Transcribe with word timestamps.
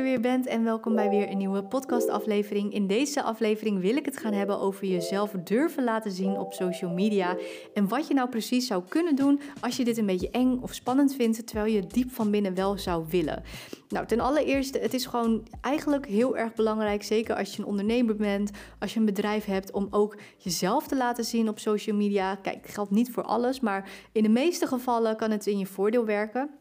er 0.00 0.06
weer 0.06 0.20
bent 0.20 0.46
en 0.46 0.64
welkom 0.64 0.94
bij 0.94 1.10
weer 1.10 1.30
een 1.30 1.38
nieuwe 1.38 1.62
podcastaflevering. 1.62 2.72
In 2.72 2.86
deze 2.86 3.22
aflevering 3.22 3.80
wil 3.80 3.96
ik 3.96 4.04
het 4.04 4.16
gaan 4.16 4.32
hebben 4.32 4.60
over 4.60 4.86
jezelf 4.86 5.30
durven 5.30 5.84
laten 5.84 6.10
zien 6.10 6.38
op 6.38 6.52
social 6.52 6.90
media. 6.90 7.36
En 7.74 7.88
wat 7.88 8.08
je 8.08 8.14
nou 8.14 8.28
precies 8.28 8.66
zou 8.66 8.82
kunnen 8.88 9.16
doen 9.16 9.40
als 9.60 9.76
je 9.76 9.84
dit 9.84 9.98
een 9.98 10.06
beetje 10.06 10.30
eng 10.30 10.58
of 10.62 10.74
spannend 10.74 11.14
vindt, 11.14 11.46
terwijl 11.46 11.72
je 11.72 11.86
diep 11.86 12.10
van 12.10 12.30
binnen 12.30 12.54
wel 12.54 12.78
zou 12.78 13.04
willen. 13.08 13.42
Nou, 13.88 14.06
ten 14.06 14.20
allereerste, 14.20 14.78
het 14.78 14.94
is 14.94 15.06
gewoon 15.06 15.46
eigenlijk 15.60 16.06
heel 16.06 16.36
erg 16.36 16.54
belangrijk, 16.54 17.02
zeker 17.02 17.36
als 17.36 17.56
je 17.56 17.62
een 17.62 17.68
ondernemer 17.68 18.16
bent, 18.16 18.50
als 18.78 18.92
je 18.94 18.98
een 19.00 19.06
bedrijf 19.06 19.44
hebt, 19.44 19.72
om 19.72 19.86
ook 19.90 20.16
jezelf 20.36 20.86
te 20.86 20.96
laten 20.96 21.24
zien 21.24 21.48
op 21.48 21.58
social 21.58 21.96
media. 21.96 22.34
Kijk, 22.34 22.66
geldt 22.66 22.90
niet 22.90 23.10
voor 23.10 23.22
alles, 23.22 23.60
maar 23.60 23.90
in 24.12 24.22
de 24.22 24.28
meeste 24.28 24.66
gevallen 24.66 25.16
kan 25.16 25.30
het 25.30 25.46
in 25.46 25.58
je 25.58 25.66
voordeel 25.66 26.04
werken. 26.04 26.59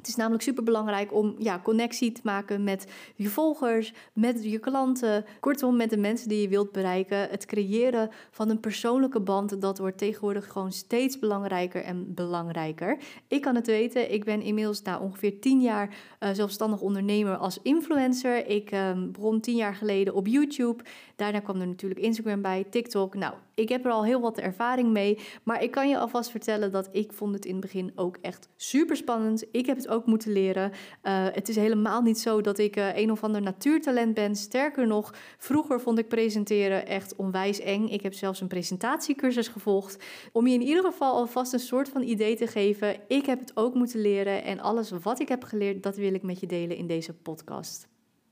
Het 0.00 0.08
is 0.08 0.16
namelijk 0.16 0.42
super 0.42 0.64
belangrijk 0.64 1.14
om 1.14 1.34
ja, 1.38 1.60
connectie 1.62 2.12
te 2.12 2.20
maken 2.24 2.64
met 2.64 2.86
je 3.14 3.28
volgers, 3.28 3.92
met 4.12 4.44
je 4.44 4.58
klanten, 4.58 5.24
kortom 5.40 5.76
met 5.76 5.90
de 5.90 5.96
mensen 5.96 6.28
die 6.28 6.40
je 6.40 6.48
wilt 6.48 6.72
bereiken. 6.72 7.18
Het 7.18 7.46
creëren 7.46 8.10
van 8.30 8.50
een 8.50 8.60
persoonlijke 8.60 9.20
band, 9.20 9.60
dat 9.60 9.78
wordt 9.78 9.98
tegenwoordig 9.98 10.46
gewoon 10.52 10.72
steeds 10.72 11.18
belangrijker 11.18 11.82
en 11.82 12.14
belangrijker. 12.14 12.98
Ik 13.28 13.40
kan 13.40 13.54
het 13.54 13.66
weten, 13.66 14.12
ik 14.12 14.24
ben 14.24 14.42
inmiddels 14.42 14.82
na 14.82 14.98
ongeveer 14.98 15.40
10 15.40 15.60
jaar 15.60 15.88
uh, 16.20 16.28
zelfstandig 16.32 16.80
ondernemer 16.80 17.36
als 17.36 17.58
influencer. 17.62 18.46
Ik 18.46 18.72
uh, 18.72 18.90
begon 19.12 19.40
10 19.40 19.56
jaar 19.56 19.74
geleden 19.74 20.14
op 20.14 20.26
YouTube. 20.26 20.84
Daarna 21.16 21.40
kwam 21.40 21.60
er 21.60 21.66
natuurlijk 21.66 22.00
Instagram 22.00 22.42
bij, 22.42 22.64
TikTok. 22.70 23.14
Nou, 23.14 23.34
ik 23.60 23.68
heb 23.68 23.84
er 23.84 23.90
al 23.90 24.04
heel 24.04 24.20
wat 24.20 24.38
ervaring 24.38 24.88
mee, 24.90 25.18
maar 25.42 25.62
ik 25.62 25.70
kan 25.70 25.88
je 25.88 25.98
alvast 25.98 26.30
vertellen 26.30 26.72
dat 26.72 26.88
ik 26.92 27.12
vond 27.12 27.34
het 27.34 27.44
in 27.44 27.52
het 27.52 27.60
begin 27.60 27.92
ook 27.94 28.16
echt 28.20 28.48
super 28.56 28.96
spannend. 28.96 29.44
Ik 29.52 29.66
heb 29.66 29.76
het 29.76 29.88
ook 29.88 30.06
moeten 30.06 30.32
leren. 30.32 30.70
Uh, 30.70 31.26
het 31.32 31.48
is 31.48 31.56
helemaal 31.56 32.02
niet 32.02 32.18
zo 32.18 32.40
dat 32.40 32.58
ik 32.58 32.76
uh, 32.76 32.96
een 32.96 33.10
of 33.10 33.24
ander 33.24 33.42
natuurtalent 33.42 34.14
ben. 34.14 34.36
Sterker 34.36 34.86
nog, 34.86 35.14
vroeger 35.38 35.80
vond 35.80 35.98
ik 35.98 36.08
presenteren 36.08 36.86
echt 36.86 37.16
onwijs 37.16 37.60
eng. 37.60 37.88
Ik 37.88 38.02
heb 38.02 38.14
zelfs 38.14 38.40
een 38.40 38.48
presentatiecursus 38.48 39.48
gevolgd. 39.48 40.04
Om 40.32 40.46
je 40.46 40.54
in 40.54 40.62
ieder 40.62 40.84
geval 40.84 41.14
alvast 41.14 41.52
een 41.52 41.58
soort 41.58 41.88
van 41.88 42.02
idee 42.02 42.36
te 42.36 42.46
geven. 42.46 42.96
Ik 43.08 43.26
heb 43.26 43.38
het 43.40 43.56
ook 43.56 43.74
moeten 43.74 44.00
leren 44.00 44.44
en 44.44 44.60
alles 44.60 44.90
wat 44.90 45.20
ik 45.20 45.28
heb 45.28 45.44
geleerd, 45.44 45.82
dat 45.82 45.96
wil 45.96 46.14
ik 46.14 46.22
met 46.22 46.40
je 46.40 46.46
delen 46.46 46.76
in 46.76 46.86
deze 46.86 47.14
podcast. 47.14 47.88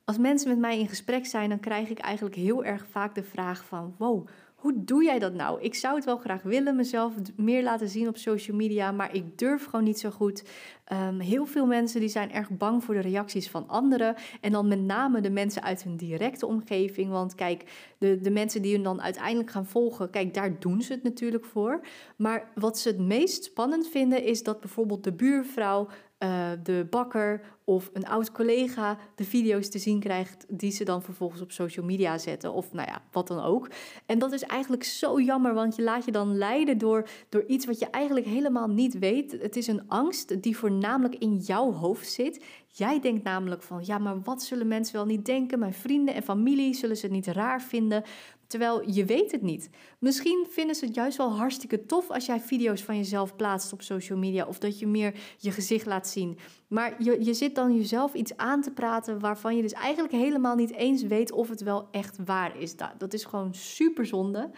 Als 0.08 0.18
mensen 0.18 0.48
met 0.48 0.58
mij 0.58 0.78
in 0.78 0.88
gesprek 0.88 1.26
zijn, 1.26 1.48
dan 1.48 1.60
krijg 1.60 1.88
ik 1.88 1.98
eigenlijk 1.98 2.34
heel 2.34 2.64
erg 2.64 2.86
vaak 2.90 3.14
de 3.14 3.22
vraag 3.22 3.64
van: 3.64 3.94
wow, 3.98 4.26
hoe 4.58 4.84
doe 4.84 5.04
jij 5.04 5.18
dat 5.18 5.34
nou? 5.34 5.60
Ik 5.60 5.74
zou 5.74 5.94
het 5.94 6.04
wel 6.04 6.16
graag 6.16 6.42
willen, 6.42 6.76
mezelf 6.76 7.14
meer 7.36 7.62
laten 7.62 7.88
zien 7.88 8.08
op 8.08 8.16
social 8.16 8.56
media, 8.56 8.92
maar 8.92 9.14
ik 9.14 9.38
durf 9.38 9.64
gewoon 9.64 9.84
niet 9.84 9.98
zo 9.98 10.10
goed. 10.10 10.44
Um, 10.92 11.20
heel 11.20 11.46
veel 11.46 11.66
mensen 11.66 12.00
die 12.00 12.08
zijn 12.08 12.32
erg 12.32 12.50
bang 12.50 12.84
voor 12.84 12.94
de 12.94 13.00
reacties 13.00 13.50
van 13.50 13.68
anderen. 13.68 14.14
En 14.40 14.52
dan 14.52 14.68
met 14.68 14.80
name 14.80 15.20
de 15.20 15.30
mensen 15.30 15.62
uit 15.62 15.82
hun 15.82 15.96
directe 15.96 16.46
omgeving. 16.46 17.10
Want 17.10 17.34
kijk, 17.34 17.64
de, 17.98 18.20
de 18.20 18.30
mensen 18.30 18.62
die 18.62 18.74
hun 18.74 18.82
dan 18.82 19.02
uiteindelijk 19.02 19.50
gaan 19.50 19.66
volgen, 19.66 20.10
kijk, 20.10 20.34
daar 20.34 20.60
doen 20.60 20.82
ze 20.82 20.92
het 20.92 21.02
natuurlijk 21.02 21.44
voor. 21.44 21.80
Maar 22.16 22.50
wat 22.54 22.78
ze 22.78 22.88
het 22.88 22.98
meest 22.98 23.44
spannend 23.44 23.88
vinden, 23.88 24.24
is 24.24 24.42
dat 24.42 24.60
bijvoorbeeld 24.60 25.04
de 25.04 25.12
buurvrouw 25.12 25.88
uh, 26.18 26.50
de 26.62 26.86
bakker 26.90 27.40
of 27.64 27.90
een 27.92 28.06
oud 28.06 28.32
collega 28.32 28.98
de 29.14 29.24
video's 29.24 29.68
te 29.68 29.78
zien 29.78 30.00
krijgt 30.00 30.44
die 30.48 30.70
ze 30.70 30.84
dan 30.84 31.02
vervolgens 31.02 31.40
op 31.40 31.52
social 31.52 31.86
media 31.86 32.18
zetten 32.18 32.52
of 32.52 32.72
nou 32.72 32.88
ja, 32.88 33.02
wat 33.12 33.28
dan 33.28 33.40
ook. 33.40 33.70
En 34.06 34.18
dat 34.18 34.32
is 34.32 34.42
eigenlijk 34.42 34.84
zo 34.84 35.20
jammer, 35.20 35.54
want 35.54 35.76
je 35.76 35.82
laat 35.82 36.04
je 36.04 36.12
dan 36.12 36.36
leiden 36.36 36.78
door, 36.78 37.08
door 37.28 37.44
iets 37.46 37.66
wat 37.66 37.78
je 37.78 37.90
eigenlijk 37.90 38.26
helemaal 38.26 38.68
niet 38.68 38.98
weet. 38.98 39.32
Het 39.32 39.56
is 39.56 39.66
een 39.66 39.88
angst 39.88 40.42
die 40.42 40.56
voornamelijk 40.56 41.14
in 41.14 41.36
jouw 41.36 41.72
hoofd 41.72 42.08
zit. 42.08 42.44
Jij 42.68 43.00
denkt 43.00 43.24
namelijk 43.24 43.62
van, 43.62 43.82
ja, 43.84 43.98
maar 43.98 44.20
wat 44.20 44.42
zullen 44.42 44.68
mensen 44.68 44.96
wel 44.96 45.06
niet 45.06 45.24
denken? 45.24 45.58
Mijn 45.58 45.74
vrienden 45.74 46.14
en 46.14 46.22
familie 46.22 46.74
zullen 46.74 46.96
ze 46.96 47.06
het 47.06 47.14
niet 47.14 47.26
raar 47.26 47.62
vinden. 47.62 48.02
Terwijl 48.48 48.90
je 48.90 49.04
weet 49.04 49.32
het 49.32 49.42
niet. 49.42 49.70
Misschien 49.98 50.46
vinden 50.50 50.76
ze 50.76 50.84
het 50.84 50.94
juist 50.94 51.16
wel 51.16 51.32
hartstikke 51.36 51.86
tof 51.86 52.10
als 52.10 52.26
jij 52.26 52.40
video's 52.40 52.82
van 52.82 52.96
jezelf 52.96 53.36
plaatst 53.36 53.72
op 53.72 53.82
social 53.82 54.18
media 54.18 54.46
of 54.46 54.58
dat 54.58 54.78
je 54.78 54.86
meer 54.86 55.14
je 55.38 55.50
gezicht 55.50 55.86
laat 55.86 56.08
zien. 56.08 56.38
Maar 56.68 57.02
je, 57.02 57.24
je 57.24 57.34
zit 57.34 57.54
dan 57.54 57.76
jezelf 57.76 58.14
iets 58.14 58.36
aan 58.36 58.62
te 58.62 58.70
praten 58.70 59.20
waarvan 59.20 59.56
je 59.56 59.62
dus 59.62 59.72
eigenlijk 59.72 60.14
helemaal 60.14 60.54
niet 60.54 60.72
eens 60.72 61.02
weet 61.02 61.32
of 61.32 61.48
het 61.48 61.62
wel 61.62 61.88
echt 61.90 62.18
waar 62.24 62.60
is. 62.60 62.76
Dat, 62.76 62.90
dat 62.98 63.12
is 63.12 63.24
gewoon 63.24 63.54
super 63.54 64.06
zonde. 64.06 64.50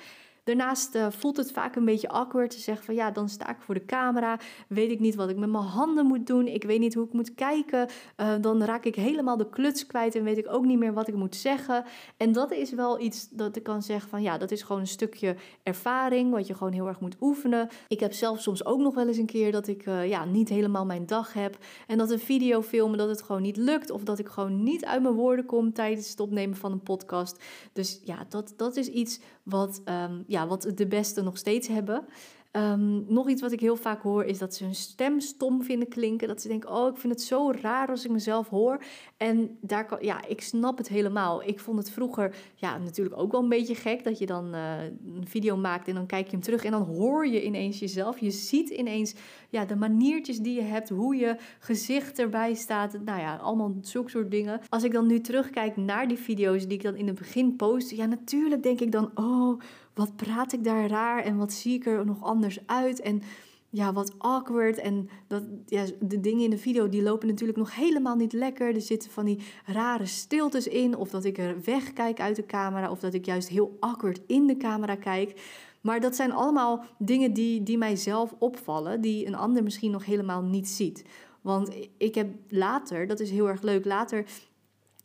Daarnaast 0.50 0.94
uh, 0.94 1.06
voelt 1.10 1.36
het 1.36 1.52
vaak 1.52 1.76
een 1.76 1.84
beetje 1.84 2.08
awkward 2.08 2.50
te 2.50 2.58
zeggen 2.58 2.84
van 2.84 2.94
ja, 2.94 3.10
dan 3.10 3.28
sta 3.28 3.50
ik 3.50 3.60
voor 3.60 3.74
de 3.74 3.84
camera, 3.84 4.38
weet 4.68 4.90
ik 4.90 5.00
niet 5.00 5.14
wat 5.14 5.30
ik 5.30 5.36
met 5.36 5.50
mijn 5.50 5.64
handen 5.64 6.06
moet 6.06 6.26
doen, 6.26 6.46
ik 6.46 6.64
weet 6.64 6.80
niet 6.80 6.94
hoe 6.94 7.04
ik 7.06 7.12
moet 7.12 7.34
kijken, 7.34 7.88
uh, 8.16 8.34
dan 8.40 8.64
raak 8.64 8.84
ik 8.84 8.94
helemaal 8.94 9.36
de 9.36 9.48
kluts 9.48 9.86
kwijt 9.86 10.14
en 10.14 10.24
weet 10.24 10.38
ik 10.38 10.48
ook 10.48 10.64
niet 10.64 10.78
meer 10.78 10.92
wat 10.92 11.08
ik 11.08 11.14
moet 11.14 11.36
zeggen. 11.36 11.84
En 12.16 12.32
dat 12.32 12.52
is 12.52 12.72
wel 12.72 13.00
iets 13.00 13.28
dat 13.28 13.56
ik 13.56 13.62
kan 13.62 13.82
zeggen 13.82 14.10
van 14.10 14.22
ja, 14.22 14.38
dat 14.38 14.50
is 14.50 14.62
gewoon 14.62 14.80
een 14.80 14.86
stukje 14.86 15.36
ervaring 15.62 16.30
wat 16.30 16.46
je 16.46 16.54
gewoon 16.54 16.72
heel 16.72 16.86
erg 16.86 17.00
moet 17.00 17.16
oefenen. 17.20 17.68
Ik 17.88 18.00
heb 18.00 18.12
zelf 18.12 18.40
soms 18.40 18.64
ook 18.64 18.80
nog 18.80 18.94
wel 18.94 19.06
eens 19.06 19.16
een 19.16 19.26
keer 19.26 19.52
dat 19.52 19.66
ik 19.66 19.86
uh, 19.86 20.08
ja, 20.08 20.24
niet 20.24 20.48
helemaal 20.48 20.86
mijn 20.86 21.06
dag 21.06 21.32
heb 21.32 21.58
en 21.86 21.98
dat 21.98 22.10
een 22.10 22.18
video 22.18 22.62
filmen 22.62 22.98
dat 22.98 23.08
het 23.08 23.22
gewoon 23.22 23.42
niet 23.42 23.56
lukt 23.56 23.90
of 23.90 24.02
dat 24.02 24.18
ik 24.18 24.28
gewoon 24.28 24.62
niet 24.62 24.84
uit 24.84 25.02
mijn 25.02 25.14
woorden 25.14 25.46
kom 25.46 25.72
tijdens 25.72 26.10
het 26.10 26.20
opnemen 26.20 26.56
van 26.56 26.72
een 26.72 26.82
podcast. 26.82 27.44
Dus 27.72 28.00
ja, 28.04 28.26
dat, 28.28 28.54
dat 28.56 28.76
is 28.76 28.88
iets 28.88 29.20
wat 29.42 29.82
um, 29.84 30.24
ja, 30.26 30.39
wat 30.48 30.66
de 30.74 30.86
beste 30.86 31.22
nog 31.22 31.36
steeds 31.38 31.68
hebben. 31.68 32.04
Um, 32.52 33.04
nog 33.08 33.28
iets 33.28 33.42
wat 33.42 33.52
ik 33.52 33.60
heel 33.60 33.76
vaak 33.76 34.02
hoor 34.02 34.24
is 34.24 34.38
dat 34.38 34.54
ze 34.54 34.64
hun 34.64 34.74
stem 34.74 35.20
stom 35.20 35.62
vinden 35.62 35.88
klinken. 35.88 36.28
Dat 36.28 36.40
ze 36.40 36.48
denken, 36.48 36.70
oh, 36.70 36.88
ik 36.88 36.96
vind 36.96 37.12
het 37.12 37.22
zo 37.22 37.52
raar 37.60 37.88
als 37.88 38.04
ik 38.04 38.10
mezelf 38.10 38.48
hoor. 38.48 38.82
En 39.16 39.58
daar 39.60 39.86
kan, 39.86 39.98
ja, 40.00 40.26
ik 40.26 40.40
snap 40.40 40.78
het 40.78 40.88
helemaal. 40.88 41.42
Ik 41.42 41.60
vond 41.60 41.78
het 41.78 41.90
vroeger, 41.90 42.36
ja, 42.54 42.78
natuurlijk 42.78 43.18
ook 43.18 43.32
wel 43.32 43.42
een 43.42 43.48
beetje 43.48 43.74
gek 43.74 44.04
dat 44.04 44.18
je 44.18 44.26
dan 44.26 44.54
uh, 44.54 44.82
een 44.82 45.26
video 45.26 45.56
maakt 45.56 45.88
en 45.88 45.94
dan 45.94 46.06
kijk 46.06 46.24
je 46.24 46.30
hem 46.30 46.40
terug 46.40 46.64
en 46.64 46.70
dan 46.70 46.82
hoor 46.82 47.26
je 47.26 47.44
ineens 47.44 47.78
jezelf. 47.78 48.18
Je 48.18 48.30
ziet 48.30 48.70
ineens, 48.70 49.14
ja, 49.48 49.64
de 49.64 49.76
maniertjes 49.76 50.38
die 50.38 50.54
je 50.54 50.62
hebt, 50.62 50.88
hoe 50.88 51.16
je 51.16 51.36
gezicht 51.58 52.18
erbij 52.18 52.54
staat. 52.54 52.98
Nou 53.04 53.20
ja, 53.20 53.36
allemaal 53.36 53.74
zulke 53.80 54.10
soort 54.10 54.30
dingen. 54.30 54.60
Als 54.68 54.82
ik 54.82 54.92
dan 54.92 55.06
nu 55.06 55.20
terugkijk 55.20 55.76
naar 55.76 56.08
die 56.08 56.18
video's 56.18 56.66
die 56.66 56.76
ik 56.76 56.82
dan 56.82 56.96
in 56.96 57.06
het 57.06 57.18
begin 57.18 57.56
post, 57.56 57.90
ja, 57.90 58.06
natuurlijk 58.06 58.62
denk 58.62 58.80
ik 58.80 58.92
dan, 58.92 59.10
oh, 59.14 59.60
wat 59.94 60.16
praat 60.16 60.52
ik 60.52 60.64
daar 60.64 60.86
raar 60.86 61.22
en 61.22 61.36
wat 61.36 61.52
zie 61.52 61.74
ik 61.74 61.86
er 61.86 62.06
nog 62.06 62.22
anders 62.22 62.39
uit 62.66 63.00
en 63.00 63.22
ja, 63.70 63.92
wat 63.92 64.14
awkward. 64.18 64.78
En 64.78 65.08
dat, 65.26 65.42
ja, 65.66 65.84
de 66.00 66.20
dingen 66.20 66.44
in 66.44 66.50
de 66.50 66.58
video 66.58 66.88
die 66.88 67.02
lopen 67.02 67.28
natuurlijk 67.28 67.58
nog 67.58 67.74
helemaal 67.74 68.16
niet 68.16 68.32
lekker. 68.32 68.74
Er 68.74 68.80
zitten 68.80 69.10
van 69.10 69.24
die 69.24 69.38
rare 69.66 70.06
stiltes 70.06 70.68
in. 70.68 70.96
Of 70.96 71.10
dat 71.10 71.24
ik 71.24 71.38
er 71.38 71.62
wegkijk 71.64 72.20
uit 72.20 72.36
de 72.36 72.46
camera. 72.46 72.90
Of 72.90 73.00
dat 73.00 73.14
ik 73.14 73.24
juist 73.24 73.48
heel 73.48 73.76
awkward 73.80 74.20
in 74.26 74.46
de 74.46 74.56
camera 74.56 74.94
kijk. 74.94 75.40
Maar 75.80 76.00
dat 76.00 76.16
zijn 76.16 76.32
allemaal 76.32 76.84
dingen 76.98 77.32
die, 77.32 77.62
die 77.62 77.78
mijzelf 77.78 78.34
opvallen. 78.38 79.00
Die 79.00 79.26
een 79.26 79.34
ander 79.34 79.62
misschien 79.62 79.90
nog 79.90 80.04
helemaal 80.04 80.42
niet 80.42 80.68
ziet. 80.68 81.04
Want 81.40 81.76
ik 81.96 82.14
heb 82.14 82.28
later, 82.48 83.06
dat 83.06 83.20
is 83.20 83.30
heel 83.30 83.48
erg 83.48 83.62
leuk, 83.62 83.84
later 83.84 84.24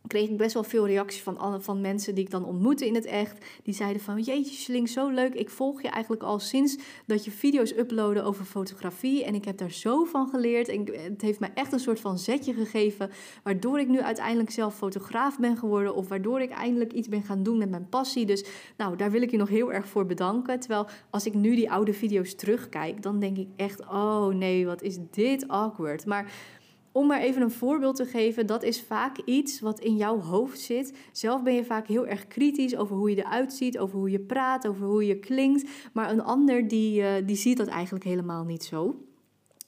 kreeg 0.08 0.30
ik 0.30 0.38
best 0.38 0.54
wel 0.54 0.64
veel 0.64 0.88
reacties 0.88 1.22
van, 1.22 1.62
van 1.62 1.82
mensen 1.82 2.16
die 2.16 2.24
ik 2.24 2.32
dan 2.32 2.46
ontmoette 2.46 2.86
in 2.86 2.96
het 2.96 3.06
echt. 3.06 3.46
Die 3.64 3.74
zeiden 3.74 4.02
van, 4.02 4.22
jeetje 4.22 4.56
Sling, 4.56 4.90
zo 4.90 5.10
leuk. 5.10 5.34
Ik 5.34 5.50
volg 5.50 5.82
je 5.82 5.88
eigenlijk 5.88 6.24
al 6.24 6.40
sinds 6.40 6.78
dat 7.06 7.26
je 7.26 7.32
video's 7.32 7.72
uploaden 7.72 8.24
over 8.24 8.46
fotografie. 8.46 9.24
En 9.24 9.36
ik 9.36 9.46
heb 9.46 9.58
daar 9.58 9.72
zo 9.72 10.04
van 10.04 10.28
geleerd. 10.28 10.68
En 10.68 10.86
het 10.94 11.22
heeft 11.22 11.40
mij 11.40 11.52
echt 11.54 11.72
een 11.72 11.80
soort 11.80 12.00
van 12.00 12.18
zetje 12.18 12.54
gegeven. 12.54 13.10
Waardoor 13.44 13.80
ik 13.80 13.88
nu 13.88 14.02
uiteindelijk 14.02 14.52
zelf 14.52 14.76
fotograaf 14.76 15.40
ben 15.40 15.58
geworden. 15.58 15.96
Of 15.96 16.08
waardoor 16.08 16.42
ik 16.42 16.52
eindelijk 16.52 16.94
iets 16.94 17.08
ben 17.08 17.24
gaan 17.24 17.44
doen 17.44 17.58
met 17.58 17.70
mijn 17.70 17.90
passie. 17.90 18.26
Dus 18.26 18.46
nou, 18.78 18.96
daar 18.96 19.12
wil 19.12 19.22
ik 19.22 19.32
je 19.32 19.38
nog 19.38 19.50
heel 19.50 19.74
erg 19.74 19.88
voor 19.88 20.06
bedanken. 20.06 20.60
Terwijl 20.60 20.88
als 21.10 21.26
ik 21.26 21.34
nu 21.34 21.56
die 21.56 21.72
oude 21.72 21.94
video's 21.94 22.36
terugkijk, 22.36 23.02
dan 23.02 23.20
denk 23.20 23.38
ik 23.38 23.48
echt, 23.56 23.82
oh 23.82 24.28
nee, 24.28 24.66
wat 24.66 24.82
is 24.82 24.98
dit 25.12 25.48
awkward. 25.48 26.06
Maar 26.06 26.32
om 26.96 27.08
maar 27.08 27.22
even 27.22 27.42
een 27.42 27.52
voorbeeld 27.52 27.96
te 27.96 28.06
geven, 28.06 28.48
dat 28.48 28.64
is 28.64 28.82
vaak 28.82 29.18
iets 29.26 29.60
wat 29.60 29.80
in 29.80 29.96
jouw 29.96 30.20
hoofd 30.20 30.60
zit. 30.60 30.94
Zelf 31.12 31.44
ben 31.44 31.54
je 31.54 31.66
vaak 31.66 31.88
heel 31.88 32.08
erg 32.08 32.28
kritisch 32.28 32.76
over 32.76 32.96
hoe 32.96 33.10
je 33.10 33.18
eruit 33.18 33.54
ziet, 33.54 33.78
over 33.78 33.98
hoe 33.98 34.12
je 34.12 34.20
praat, 34.20 34.68
over 34.68 34.88
hoe 34.88 35.06
je 35.06 35.20
klinkt. 35.20 35.70
Maar 35.94 36.12
een 36.12 36.24
ander 36.24 36.68
die, 36.68 37.02
uh, 37.02 37.10
die 37.26 37.36
ziet 37.36 37.58
dat 37.58 37.68
eigenlijk 37.68 38.04
helemaal 38.04 38.44
niet 38.44 38.64
zo. 38.64 38.96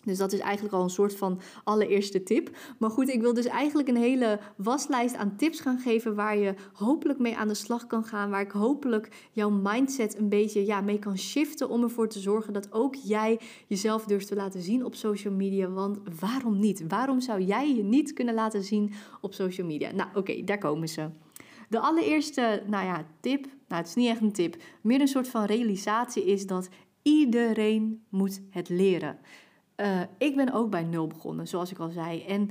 Dus 0.07 0.17
dat 0.17 0.33
is 0.33 0.39
eigenlijk 0.39 0.75
al 0.75 0.83
een 0.83 0.89
soort 0.89 1.15
van 1.15 1.39
allereerste 1.63 2.23
tip. 2.23 2.57
Maar 2.77 2.89
goed, 2.89 3.09
ik 3.09 3.21
wil 3.21 3.33
dus 3.33 3.45
eigenlijk 3.45 3.87
een 3.87 3.95
hele 3.95 4.39
waslijst 4.55 5.15
aan 5.15 5.35
tips 5.35 5.59
gaan 5.59 5.79
geven 5.79 6.15
waar 6.15 6.37
je 6.37 6.53
hopelijk 6.73 7.19
mee 7.19 7.37
aan 7.37 7.47
de 7.47 7.53
slag 7.53 7.87
kan 7.87 8.03
gaan. 8.03 8.29
Waar 8.29 8.41
ik 8.41 8.51
hopelijk 8.51 9.29
jouw 9.31 9.49
mindset 9.49 10.17
een 10.17 10.29
beetje 10.29 10.65
ja, 10.65 10.81
mee 10.81 10.99
kan 10.99 11.17
shiften 11.17 11.69
om 11.69 11.83
ervoor 11.83 12.09
te 12.09 12.19
zorgen 12.19 12.53
dat 12.53 12.71
ook 12.71 12.95
jij 12.95 13.39
jezelf 13.67 14.05
durft 14.05 14.27
te 14.27 14.35
laten 14.35 14.61
zien 14.61 14.85
op 14.85 14.95
social 14.95 15.33
media. 15.33 15.69
Want 15.69 15.97
waarom 16.19 16.59
niet? 16.59 16.87
Waarom 16.87 17.21
zou 17.21 17.41
jij 17.41 17.75
je 17.75 17.83
niet 17.83 18.13
kunnen 18.13 18.33
laten 18.33 18.63
zien 18.63 18.93
op 19.21 19.33
social 19.33 19.67
media? 19.67 19.91
Nou, 19.91 20.09
oké, 20.13 20.43
daar 20.43 20.57
komen 20.57 20.89
ze. 20.89 21.09
De 21.69 21.79
allereerste, 21.79 22.63
nou 22.67 22.85
ja, 22.85 23.05
tip, 23.19 23.45
nou 23.67 23.81
het 23.81 23.87
is 23.87 23.95
niet 23.95 24.09
echt 24.09 24.21
een 24.21 24.31
tip, 24.31 24.55
meer 24.81 25.01
een 25.01 25.07
soort 25.07 25.27
van 25.27 25.45
realisatie 25.45 26.25
is 26.25 26.47
dat 26.47 26.69
iedereen 27.01 28.03
moet 28.09 28.41
het 28.49 28.69
leren. 28.69 29.19
Uh, 29.81 30.01
ik 30.17 30.35
ben 30.35 30.53
ook 30.53 30.69
bij 30.69 30.83
nul 30.83 31.07
begonnen, 31.07 31.47
zoals 31.47 31.71
ik 31.71 31.79
al 31.79 31.89
zei. 31.89 32.23
En 32.23 32.41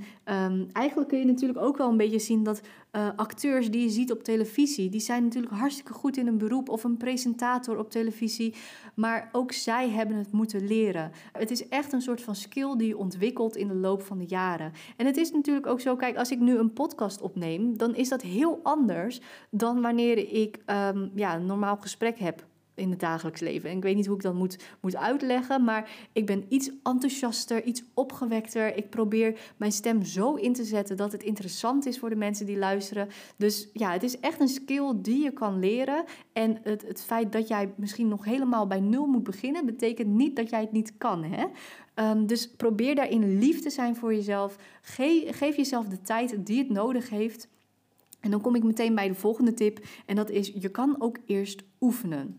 um, 0.50 0.69
eigenlijk 0.73 1.08
kun 1.08 1.19
je 1.19 1.25
natuurlijk 1.25 1.61
ook 1.61 1.76
wel 1.76 1.88
een 1.88 1.96
beetje 1.96 2.19
zien 2.19 2.43
dat 2.43 2.61
uh, 2.93 3.08
acteurs 3.17 3.70
die 3.70 3.82
je 3.82 3.90
ziet 3.90 4.12
op 4.12 4.23
televisie, 4.23 4.88
die 4.88 5.00
zijn 5.00 5.23
natuurlijk 5.23 5.52
hartstikke 5.52 5.93
goed 5.93 6.17
in 6.17 6.26
een 6.26 6.38
beroep 6.38 6.69
of 6.69 6.84
een 6.84 6.96
presentator 6.96 7.78
op 7.78 7.90
televisie. 7.90 8.55
Maar 8.94 9.28
ook 9.32 9.52
zij 9.52 9.88
hebben 9.88 10.17
het 10.17 10.32
moeten 10.32 10.67
leren. 10.67 11.11
Het 11.32 11.50
is 11.50 11.69
echt 11.69 11.93
een 11.93 12.02
soort 12.02 12.23
van 12.23 12.34
skill 12.34 12.76
die 12.76 12.88
je 12.88 12.99
ontwikkelt 12.99 13.56
in 13.56 13.69
de 13.69 13.75
loop 13.75 14.02
van 14.02 14.19
de 14.19 14.26
jaren. 14.26 14.73
En 14.96 15.06
het 15.06 15.17
is 15.17 15.32
natuurlijk 15.32 15.67
ook 15.67 15.81
zo, 15.81 15.96
kijk, 15.96 16.17
als 16.17 16.31
ik 16.31 16.38
nu 16.38 16.58
een 16.58 16.73
podcast 16.73 17.20
opneem, 17.20 17.76
dan 17.76 17.94
is 17.94 18.08
dat 18.08 18.23
heel 18.23 18.61
anders 18.62 19.20
dan 19.50 19.81
wanneer 19.81 20.32
ik 20.32 20.58
um, 20.67 21.11
ja, 21.14 21.34
een 21.34 21.46
normaal 21.46 21.76
gesprek 21.76 22.19
heb 22.19 22.44
in 22.76 22.90
het 22.90 23.00
dagelijks 23.00 23.40
leven. 23.40 23.70
En 23.70 23.76
ik 23.76 23.82
weet 23.82 23.96
niet 23.96 24.06
hoe 24.06 24.17
ik 24.17 24.23
dat 24.23 24.34
moet, 24.34 24.58
moet 24.81 24.96
uitleggen, 24.96 25.64
maar 25.64 25.90
ik 26.12 26.26
ben 26.26 26.44
iets 26.49 26.70
enthousiaster, 26.82 27.64
iets 27.64 27.82
opgewekter. 27.94 28.76
Ik 28.76 28.90
probeer 28.90 29.38
mijn 29.56 29.73
stem 29.73 30.05
zo 30.05 30.34
in 30.34 30.52
te 30.52 30.64
zetten 30.64 30.96
dat 30.96 31.12
het 31.12 31.23
interessant 31.23 31.87
is 31.87 31.99
voor 31.99 32.08
de 32.08 32.17
mensen 32.17 32.46
die 32.46 32.58
luisteren. 32.58 33.08
Dus 33.37 33.69
ja, 33.73 33.93
het 33.93 34.02
is 34.02 34.20
echt 34.20 34.40
een 34.40 34.49
skill 34.49 34.93
die 34.96 35.23
je 35.23 35.31
kan 35.31 35.58
leren. 35.58 36.05
En 36.32 36.58
het, 36.62 36.87
het 36.87 37.02
feit 37.02 37.32
dat 37.32 37.49
jij 37.49 37.73
misschien 37.76 38.08
nog 38.08 38.25
helemaal 38.25 38.67
bij 38.67 38.81
nul 38.81 39.06
moet 39.06 39.25
beginnen, 39.25 39.67
betekent 39.67 40.08
niet 40.08 40.37
dat 40.37 40.50
jij 40.50 40.61
het 40.61 40.73
niet 40.73 40.93
kan. 40.99 41.25
Hè? 41.25 41.44
Um, 42.11 42.26
dus 42.26 42.50
probeer 42.50 42.94
daarin 42.94 43.38
lief 43.38 43.61
te 43.61 43.70
zijn 43.70 43.96
voor 43.96 44.14
jezelf. 44.14 44.56
Geef 45.31 45.56
jezelf 45.56 45.87
de 45.87 46.00
tijd 46.00 46.46
die 46.46 46.58
het 46.58 46.70
nodig 46.70 47.11
heeft. 47.11 47.49
En 48.20 48.31
dan 48.31 48.40
kom 48.40 48.55
ik 48.55 48.62
meteen 48.62 48.94
bij 48.94 49.08
de 49.08 49.14
volgende 49.14 49.55
tip. 49.55 49.84
En 50.06 50.17
dat 50.17 50.31
is: 50.31 50.52
je 50.55 50.69
kan 50.69 50.96
ook 50.99 51.19
eerst 51.26 51.62
oefenen. 51.81 52.38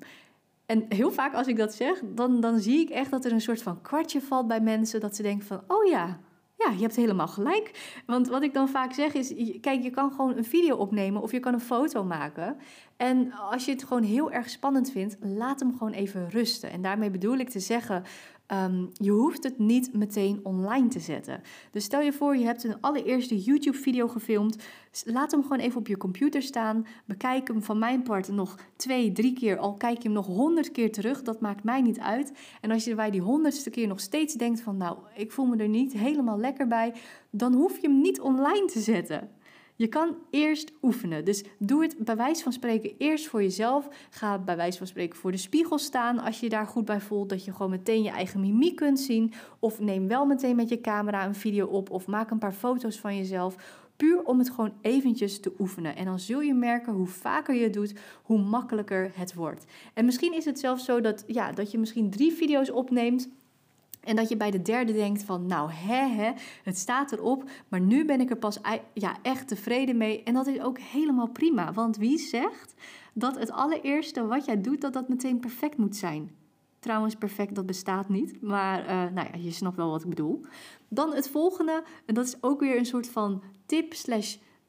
En 0.67 0.85
heel 0.89 1.11
vaak 1.11 1.33
als 1.33 1.47
ik 1.47 1.57
dat 1.57 1.73
zeg, 1.73 2.01
dan, 2.05 2.39
dan 2.39 2.59
zie 2.59 2.79
ik 2.79 2.89
echt 2.89 3.11
dat 3.11 3.25
er 3.25 3.31
een 3.31 3.41
soort 3.41 3.61
van 3.61 3.81
kwartje 3.81 4.21
valt 4.21 4.47
bij 4.47 4.61
mensen. 4.61 4.99
Dat 4.99 5.15
ze 5.15 5.21
denken 5.21 5.47
van, 5.47 5.63
oh 5.67 5.85
ja, 5.85 6.19
ja, 6.57 6.71
je 6.71 6.81
hebt 6.81 6.95
helemaal 6.95 7.27
gelijk. 7.27 7.99
Want 8.05 8.27
wat 8.27 8.43
ik 8.43 8.53
dan 8.53 8.69
vaak 8.69 8.93
zeg 8.93 9.13
is, 9.13 9.33
kijk, 9.61 9.83
je 9.83 9.89
kan 9.89 10.11
gewoon 10.11 10.37
een 10.37 10.45
video 10.45 10.75
opnemen 10.75 11.21
of 11.21 11.31
je 11.31 11.39
kan 11.39 11.53
een 11.53 11.59
foto 11.59 12.03
maken. 12.03 12.57
En 12.97 13.31
als 13.33 13.65
je 13.65 13.71
het 13.71 13.83
gewoon 13.83 14.03
heel 14.03 14.31
erg 14.31 14.49
spannend 14.49 14.91
vindt, 14.91 15.17
laat 15.19 15.59
hem 15.59 15.71
gewoon 15.71 15.93
even 15.93 16.29
rusten. 16.29 16.71
En 16.71 16.81
daarmee 16.81 17.09
bedoel 17.09 17.37
ik 17.37 17.49
te 17.49 17.59
zeggen, 17.59 18.03
Ehm, 18.47 18.85
je 18.93 19.11
hoeft 19.11 19.43
het 19.43 19.57
niet 19.57 19.93
meteen 19.93 20.39
online 20.43 20.87
te 20.87 20.99
zetten. 20.99 21.41
Dus 21.71 21.83
stel 21.83 22.01
je 22.01 22.13
voor, 22.13 22.37
je 22.37 22.45
hebt 22.45 22.63
een 22.63 22.81
allereerste 22.81 23.37
YouTube-video 23.39 24.07
gefilmd. 24.07 24.57
Laat 25.05 25.31
hem 25.31 25.41
gewoon 25.41 25.59
even 25.59 25.79
op 25.79 25.87
je 25.87 25.97
computer 25.97 26.41
staan. 26.41 26.85
Bekijk 27.05 27.47
hem 27.47 27.63
van 27.63 27.79
mijn 27.79 28.03
part 28.03 28.27
nog 28.27 28.55
twee, 28.75 29.11
drie 29.11 29.33
keer. 29.33 29.57
Al 29.57 29.73
kijk 29.73 29.97
je 29.97 30.03
hem 30.03 30.11
nog 30.11 30.25
honderd 30.25 30.71
keer 30.71 30.91
terug, 30.91 31.21
dat 31.21 31.41
maakt 31.41 31.63
mij 31.63 31.81
niet 31.81 31.99
uit. 31.99 32.31
En 32.61 32.71
als 32.71 32.83
je 32.83 32.95
bij 32.95 33.11
die 33.11 33.21
honderdste 33.21 33.69
keer 33.69 33.87
nog 33.87 33.99
steeds 33.99 34.33
denkt 34.33 34.61
van... 34.61 34.77
nou, 34.77 34.97
ik 35.15 35.31
voel 35.31 35.45
me 35.45 35.57
er 35.57 35.69
niet 35.69 35.93
helemaal 35.93 36.39
lekker 36.39 36.67
bij... 36.67 36.93
dan 37.29 37.53
hoef 37.53 37.79
je 37.81 37.87
hem 37.87 38.01
niet 38.01 38.19
online 38.19 38.65
te 38.65 38.79
zetten. 38.79 39.29
Je 39.77 39.87
kan 39.87 40.15
eerst 40.29 40.71
oefenen. 40.81 41.25
Dus 41.25 41.43
doe 41.59 41.81
het 41.81 41.95
bij 41.97 42.15
wijze 42.15 42.43
van 42.43 42.51
spreken 42.51 42.93
eerst 42.97 43.27
voor 43.27 43.41
jezelf. 43.41 43.87
Ga 44.09 44.39
bij 44.39 44.55
wijze 44.55 44.77
van 44.77 44.87
spreken 44.87 45.19
voor 45.19 45.31
de 45.31 45.37
spiegel 45.37 45.77
staan 45.77 46.19
als 46.19 46.39
je 46.39 46.49
daar 46.49 46.67
goed 46.67 46.85
bij 46.85 47.01
voelt. 47.01 47.29
Dat 47.29 47.45
je 47.45 47.51
gewoon 47.51 47.71
meteen 47.71 48.03
je 48.03 48.09
eigen 48.09 48.39
mimiek 48.39 48.75
kunt 48.75 48.99
zien. 48.99 49.33
Of 49.59 49.79
neem 49.79 50.07
wel 50.07 50.25
meteen 50.25 50.55
met 50.55 50.69
je 50.69 50.81
camera 50.81 51.25
een 51.25 51.35
video 51.35 51.65
op. 51.65 51.89
Of 51.89 52.07
maak 52.07 52.31
een 52.31 52.37
paar 52.37 52.53
foto's 52.53 52.99
van 52.99 53.15
jezelf. 53.15 53.55
Puur 53.95 54.23
om 54.23 54.39
het 54.39 54.49
gewoon 54.49 54.73
eventjes 54.81 55.39
te 55.39 55.53
oefenen. 55.59 55.95
En 55.95 56.05
dan 56.05 56.19
zul 56.19 56.41
je 56.41 56.53
merken 56.53 56.93
hoe 56.93 57.07
vaker 57.07 57.55
je 57.55 57.63
het 57.63 57.73
doet, 57.73 57.93
hoe 58.23 58.39
makkelijker 58.39 59.11
het 59.15 59.33
wordt. 59.33 59.65
En 59.93 60.05
misschien 60.05 60.33
is 60.33 60.45
het 60.45 60.59
zelfs 60.59 60.85
zo 60.85 61.01
dat, 61.01 61.23
ja, 61.27 61.51
dat 61.51 61.71
je 61.71 61.77
misschien 61.77 62.09
drie 62.09 62.33
video's 62.33 62.71
opneemt 62.71 63.29
en 64.07 64.15
dat 64.15 64.29
je 64.29 64.37
bij 64.37 64.51
de 64.51 64.61
derde 64.61 64.93
denkt 64.93 65.23
van, 65.23 65.45
nou 65.45 65.71
hè, 65.71 66.07
hè, 66.07 66.31
het 66.63 66.77
staat 66.77 67.11
erop, 67.11 67.49
maar 67.67 67.81
nu 67.81 68.05
ben 68.05 68.21
ik 68.21 68.29
er 68.29 68.37
pas 68.37 68.59
ja, 68.93 69.17
echt 69.21 69.47
tevreden 69.47 69.97
mee. 69.97 70.23
En 70.23 70.33
dat 70.33 70.47
is 70.47 70.61
ook 70.61 70.79
helemaal 70.79 71.29
prima, 71.29 71.73
want 71.73 71.97
wie 71.97 72.17
zegt 72.17 72.73
dat 73.13 73.39
het 73.39 73.51
allereerste 73.51 74.25
wat 74.25 74.45
jij 74.45 74.61
doet, 74.61 74.81
dat 74.81 74.93
dat 74.93 75.09
meteen 75.09 75.39
perfect 75.39 75.77
moet 75.77 75.95
zijn? 75.95 76.31
Trouwens, 76.79 77.15
perfect, 77.15 77.55
dat 77.55 77.65
bestaat 77.65 78.09
niet, 78.09 78.41
maar 78.41 78.81
uh, 78.81 78.87
nou 78.89 79.27
ja, 79.31 79.37
je 79.39 79.51
snapt 79.51 79.75
wel 79.75 79.89
wat 79.89 80.03
ik 80.03 80.09
bedoel. 80.09 80.41
Dan 80.87 81.13
het 81.13 81.29
volgende, 81.29 81.83
en 82.05 82.13
dat 82.13 82.25
is 82.25 82.43
ook 82.43 82.59
weer 82.59 82.77
een 82.77 82.85
soort 82.85 83.09
van 83.09 83.43
tip 83.65 83.93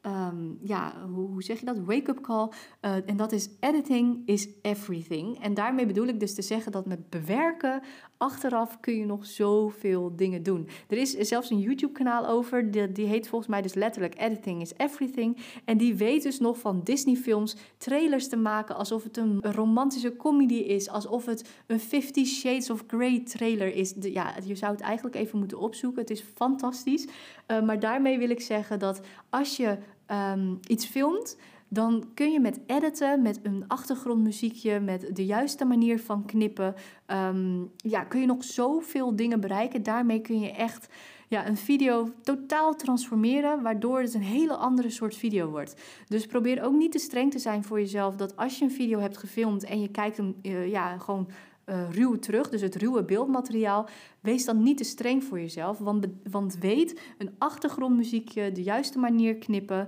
um, 0.01 0.57
ja, 0.61 1.07
hoe, 1.13 1.43
zeg 1.43 1.59
je 1.59 1.65
dat? 1.65 1.79
Wake-up 1.79 2.21
call. 2.21 2.49
Uh, 2.81 3.09
en 3.09 3.17
dat 3.17 3.31
is 3.31 3.49
editing 3.59 4.21
is 4.25 4.47
everything. 4.61 5.39
En 5.41 5.53
daarmee 5.53 5.85
bedoel 5.85 6.07
ik 6.07 6.19
dus 6.19 6.35
te 6.35 6.41
zeggen 6.41 6.71
dat 6.71 6.85
met 6.85 7.09
bewerken 7.09 7.81
achteraf 8.17 8.79
kun 8.79 8.97
je 8.97 9.05
nog 9.05 9.25
zoveel 9.25 10.15
dingen 10.15 10.43
doen. 10.43 10.67
Er 10.87 10.97
is 10.97 11.11
zelfs 11.11 11.49
een 11.49 11.59
YouTube-kanaal 11.59 12.27
over, 12.27 12.71
die, 12.71 12.91
die 12.91 13.05
heet 13.05 13.27
volgens 13.27 13.49
mij 13.49 13.61
dus 13.61 13.73
letterlijk 13.73 14.19
Editing 14.21 14.61
is 14.61 14.73
Everything. 14.77 15.37
En 15.65 15.77
die 15.77 15.95
weet 15.95 16.23
dus 16.23 16.39
nog 16.39 16.59
van 16.59 16.81
Disney-films 16.83 17.55
trailers 17.77 18.29
te 18.29 18.37
maken 18.37 18.75
alsof 18.75 19.03
het 19.03 19.17
een 19.17 19.41
romantische 19.41 20.15
comedy 20.15 20.53
is, 20.53 20.89
alsof 20.89 21.25
het 21.25 21.49
een 21.67 21.79
Fifty 21.79 22.25
Shades 22.25 22.69
of 22.69 22.83
Grey 22.87 23.23
trailer 23.23 23.75
is. 23.75 23.93
ja, 23.99 24.35
je 24.45 24.55
zou 24.55 24.71
het 24.71 24.81
eigenlijk 24.81 25.15
even 25.15 25.39
moeten 25.39 25.59
opzoeken. 25.59 26.01
Het 26.01 26.09
is 26.09 26.23
fantastisch. 26.35 27.07
Uh, 27.47 27.61
maar 27.61 27.79
daarmee 27.79 28.17
wil 28.17 28.29
ik 28.29 28.41
zeggen 28.41 28.79
dat 28.79 29.01
als 29.29 29.57
je 29.57 29.77
um, 30.11 30.59
iets 30.67 30.85
filmt 30.85 31.37
dan 31.69 32.03
kun 32.13 32.31
je 32.31 32.39
met 32.39 32.59
editen, 32.65 33.21
met 33.21 33.39
een 33.43 33.63
achtergrondmuziekje, 33.67 34.79
met 34.79 35.15
de 35.15 35.25
juiste 35.25 35.65
manier 35.65 35.99
van 35.99 36.25
knippen, 36.25 36.75
um, 37.07 37.71
ja, 37.75 38.03
kun 38.03 38.19
je 38.19 38.25
nog 38.25 38.43
zoveel 38.43 39.15
dingen 39.15 39.39
bereiken. 39.39 39.83
Daarmee 39.83 40.21
kun 40.21 40.39
je 40.39 40.51
echt 40.51 40.89
ja, 41.27 41.47
een 41.47 41.57
video 41.57 42.11
totaal 42.21 42.75
transformeren, 42.75 43.61
waardoor 43.61 43.99
het 43.99 44.13
een 44.13 44.21
hele 44.21 44.55
andere 44.55 44.89
soort 44.89 45.15
video 45.15 45.49
wordt. 45.49 45.81
Dus 46.07 46.25
probeer 46.25 46.63
ook 46.63 46.73
niet 46.73 46.91
te 46.91 46.99
streng 46.99 47.31
te 47.31 47.39
zijn 47.39 47.63
voor 47.63 47.79
jezelf 47.79 48.15
dat 48.15 48.35
als 48.35 48.59
je 48.59 48.65
een 48.65 48.71
video 48.71 48.99
hebt 48.99 49.17
gefilmd 49.17 49.63
en 49.63 49.81
je 49.81 49.89
kijkt 49.89 50.17
hem 50.17 50.35
uh, 50.41 50.67
ja, 50.67 50.97
gewoon 50.97 51.29
uh, 51.69 51.89
ruw 51.91 52.19
terug, 52.19 52.49
dus 52.49 52.61
het 52.61 52.75
ruwe 52.75 53.03
beeldmateriaal, 53.03 53.87
wees 54.19 54.45
dan 54.45 54.63
niet 54.63 54.77
te 54.77 54.83
streng 54.83 55.23
voor 55.23 55.39
jezelf. 55.39 55.77
Want, 55.77 56.07
want 56.31 56.57
weet, 56.57 57.01
een 57.17 57.31
achtergrondmuziekje, 57.37 58.51
de 58.51 58.63
juiste 58.63 58.99
manier 58.99 59.35
knippen, 59.35 59.87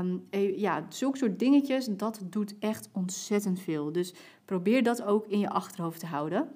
um, 0.00 0.26
ja, 0.56 0.86
zulke 0.88 1.18
soort 1.18 1.38
dingetjes, 1.38 1.86
dat 1.86 2.20
doet 2.24 2.54
echt 2.58 2.88
ontzettend 2.92 3.60
veel. 3.60 3.92
Dus 3.92 4.14
probeer 4.44 4.82
dat 4.82 5.02
ook 5.02 5.26
in 5.26 5.38
je 5.38 5.50
achterhoofd 5.50 6.00
te 6.00 6.06
houden. 6.06 6.48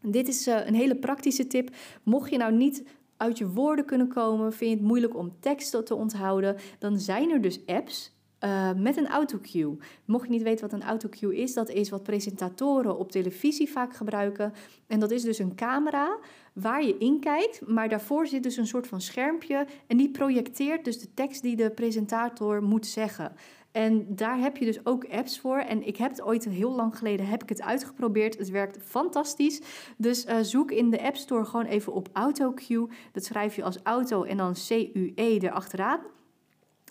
Dit 0.00 0.28
is 0.28 0.48
uh, 0.48 0.66
een 0.66 0.74
hele 0.74 0.96
praktische 0.96 1.46
tip. 1.46 1.70
Mocht 2.02 2.30
je 2.30 2.36
nou 2.36 2.52
niet 2.52 2.84
uit 3.16 3.38
je 3.38 3.48
woorden 3.48 3.84
kunnen 3.84 4.08
komen, 4.08 4.52
vind 4.52 4.70
je 4.70 4.76
het 4.76 4.86
moeilijk 4.86 5.16
om 5.16 5.32
teksten 5.40 5.84
te 5.84 5.94
onthouden, 5.94 6.56
dan 6.78 6.98
zijn 6.98 7.30
er 7.30 7.40
dus 7.40 7.66
apps 7.66 8.16
uh, 8.44 8.72
met 8.72 8.96
een 8.96 9.08
autocue. 9.08 9.76
Mocht 10.04 10.24
je 10.24 10.30
niet 10.30 10.42
weten 10.42 10.70
wat 10.70 10.80
een 10.80 10.86
autocue 10.86 11.36
is, 11.36 11.54
dat 11.54 11.70
is 11.70 11.90
wat 11.90 12.02
presentatoren 12.02 12.98
op 12.98 13.10
televisie 13.10 13.70
vaak 13.70 13.96
gebruiken. 13.96 14.52
En 14.86 15.00
dat 15.00 15.10
is 15.10 15.22
dus 15.22 15.38
een 15.38 15.54
camera 15.54 16.18
waar 16.52 16.84
je 16.84 16.98
in 16.98 17.20
kijkt, 17.20 17.66
maar 17.66 17.88
daarvoor 17.88 18.26
zit 18.26 18.42
dus 18.42 18.56
een 18.56 18.66
soort 18.66 18.86
van 18.86 19.00
schermpje 19.00 19.66
en 19.86 19.96
die 19.96 20.10
projecteert 20.10 20.84
dus 20.84 21.00
de 21.00 21.14
tekst 21.14 21.42
die 21.42 21.56
de 21.56 21.70
presentator 21.70 22.62
moet 22.62 22.86
zeggen. 22.86 23.32
En 23.72 24.06
daar 24.08 24.38
heb 24.38 24.56
je 24.56 24.64
dus 24.64 24.86
ook 24.86 25.06
apps 25.10 25.40
voor. 25.40 25.58
En 25.58 25.86
ik 25.86 25.96
heb 25.96 26.10
het 26.10 26.22
ooit 26.22 26.44
heel 26.44 26.74
lang 26.74 26.98
geleden 26.98 27.26
heb 27.26 27.42
ik 27.42 27.48
het 27.48 27.62
uitgeprobeerd. 27.62 28.38
Het 28.38 28.50
werkt 28.50 28.78
fantastisch. 28.82 29.60
Dus 29.96 30.26
uh, 30.26 30.38
zoek 30.40 30.70
in 30.70 30.90
de 30.90 31.02
App 31.02 31.16
Store 31.16 31.44
gewoon 31.44 31.66
even 31.66 31.92
op 31.92 32.08
AutoCue. 32.12 32.88
Dat 33.12 33.24
schrijf 33.24 33.56
je 33.56 33.62
als 33.62 33.78
auto 33.82 34.22
en 34.22 34.36
dan 34.36 34.52
C-U-E 34.52 35.38
erachteraan. 35.38 36.00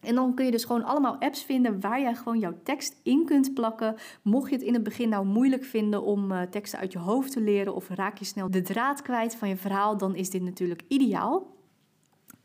En 0.07 0.15
dan 0.15 0.33
kun 0.33 0.45
je 0.45 0.51
dus 0.51 0.63
gewoon 0.63 0.83
allemaal 0.83 1.17
apps 1.19 1.43
vinden 1.43 1.79
waar 1.79 2.01
jij 2.01 2.15
gewoon 2.15 2.39
jouw 2.39 2.53
tekst 2.63 2.99
in 3.03 3.25
kunt 3.25 3.53
plakken. 3.53 3.95
Mocht 4.21 4.49
je 4.49 4.55
het 4.55 4.65
in 4.65 4.73
het 4.73 4.83
begin 4.83 5.09
nou 5.09 5.25
moeilijk 5.25 5.63
vinden 5.63 6.03
om 6.03 6.31
uh, 6.31 6.41
teksten 6.41 6.79
uit 6.79 6.91
je 6.91 6.99
hoofd 6.99 7.31
te 7.31 7.41
leren 7.41 7.75
of 7.75 7.89
raak 7.89 8.17
je 8.17 8.25
snel 8.25 8.51
de 8.51 8.61
draad 8.61 9.01
kwijt 9.01 9.35
van 9.35 9.49
je 9.49 9.55
verhaal, 9.55 9.97
dan 9.97 10.15
is 10.15 10.29
dit 10.29 10.41
natuurlijk 10.41 10.81
ideaal. 10.87 11.55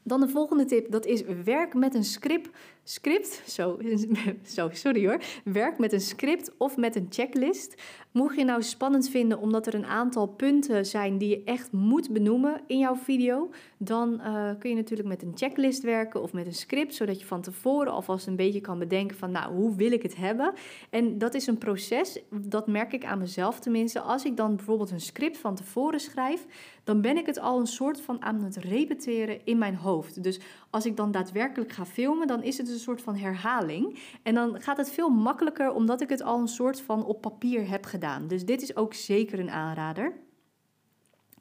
Dan 0.02 0.20
de 0.20 0.28
volgende 0.28 0.64
tip, 0.64 0.90
dat 0.90 1.06
is 1.06 1.22
werk 1.44 1.74
met 1.74 1.94
een 1.94 2.04
script. 2.04 2.50
Script, 2.84 3.42
zo, 3.46 3.78
zo, 4.54 4.68
sorry 4.72 5.06
hoor. 5.06 5.20
Werk 5.44 5.78
met 5.78 5.92
een 5.92 6.00
script 6.00 6.52
of 6.58 6.76
met 6.76 6.96
een 6.96 7.06
checklist. 7.10 7.82
Mocht 8.12 8.36
je 8.36 8.44
nou 8.44 8.62
spannend 8.62 9.08
vinden 9.08 9.38
omdat 9.38 9.66
er 9.66 9.74
een 9.74 9.86
aantal 9.86 10.26
punten 10.26 10.86
zijn 10.86 11.18
die 11.18 11.28
je 11.28 11.42
echt 11.44 11.72
moet 11.72 12.10
benoemen 12.10 12.60
in 12.66 12.78
jouw 12.78 12.94
video, 12.94 13.50
dan 13.76 14.20
uh, 14.20 14.50
kun 14.58 14.70
je 14.70 14.76
natuurlijk 14.76 15.08
met 15.08 15.22
een 15.22 15.32
checklist 15.34 15.82
werken 15.82 16.22
of 16.22 16.32
met 16.32 16.46
een 16.46 16.54
script, 16.54 16.94
zodat 16.94 17.20
je 17.20 17.26
van 17.26 17.40
tevoren 17.40 17.92
alvast 17.92 18.26
een 18.26 18.36
beetje 18.36 18.60
kan 18.60 18.78
bedenken 18.78 19.16
van, 19.16 19.30
nou, 19.30 19.54
hoe 19.54 19.76
wil 19.76 19.92
ik 19.92 20.02
het 20.02 20.16
hebben? 20.16 20.52
En 20.90 21.18
dat 21.18 21.34
is 21.34 21.46
een 21.46 21.58
proces, 21.58 22.18
dat 22.30 22.66
merk 22.66 22.92
ik 22.92 23.04
aan 23.04 23.18
mezelf 23.18 23.60
tenminste. 23.60 24.00
Als 24.00 24.24
ik 24.24 24.36
dan 24.36 24.56
bijvoorbeeld 24.56 24.90
een 24.90 25.00
script 25.00 25.38
van 25.38 25.54
tevoren 25.54 26.00
schrijf, 26.00 26.46
dan 26.84 27.00
ben 27.00 27.16
ik 27.16 27.26
het 27.26 27.38
al 27.38 27.60
een 27.60 27.66
soort 27.66 28.00
van 28.00 28.22
aan 28.22 28.42
het 28.42 28.56
repeteren 28.56 29.40
in 29.44 29.58
mijn 29.58 29.74
hoofd. 29.74 30.22
Dus 30.22 30.40
als 30.70 30.86
ik 30.86 30.96
dan 30.96 31.10
daadwerkelijk 31.10 31.72
ga 31.72 31.86
filmen, 31.86 32.26
dan 32.26 32.42
is 32.42 32.58
het 32.58 32.68
een 32.72 32.78
soort 32.78 33.02
van 33.02 33.16
herhaling. 33.16 33.98
En 34.22 34.34
dan 34.34 34.60
gaat 34.60 34.76
het 34.76 34.90
veel 34.90 35.08
makkelijker 35.08 35.72
omdat 35.72 36.00
ik 36.00 36.08
het 36.08 36.22
al 36.22 36.40
een 36.40 36.48
soort 36.48 36.80
van 36.80 37.04
op 37.04 37.20
papier 37.20 37.68
heb 37.68 37.84
gedaan. 37.84 38.26
Dus 38.26 38.44
dit 38.44 38.62
is 38.62 38.76
ook 38.76 38.94
zeker 38.94 39.38
een 39.38 39.50
aanrader. 39.50 40.12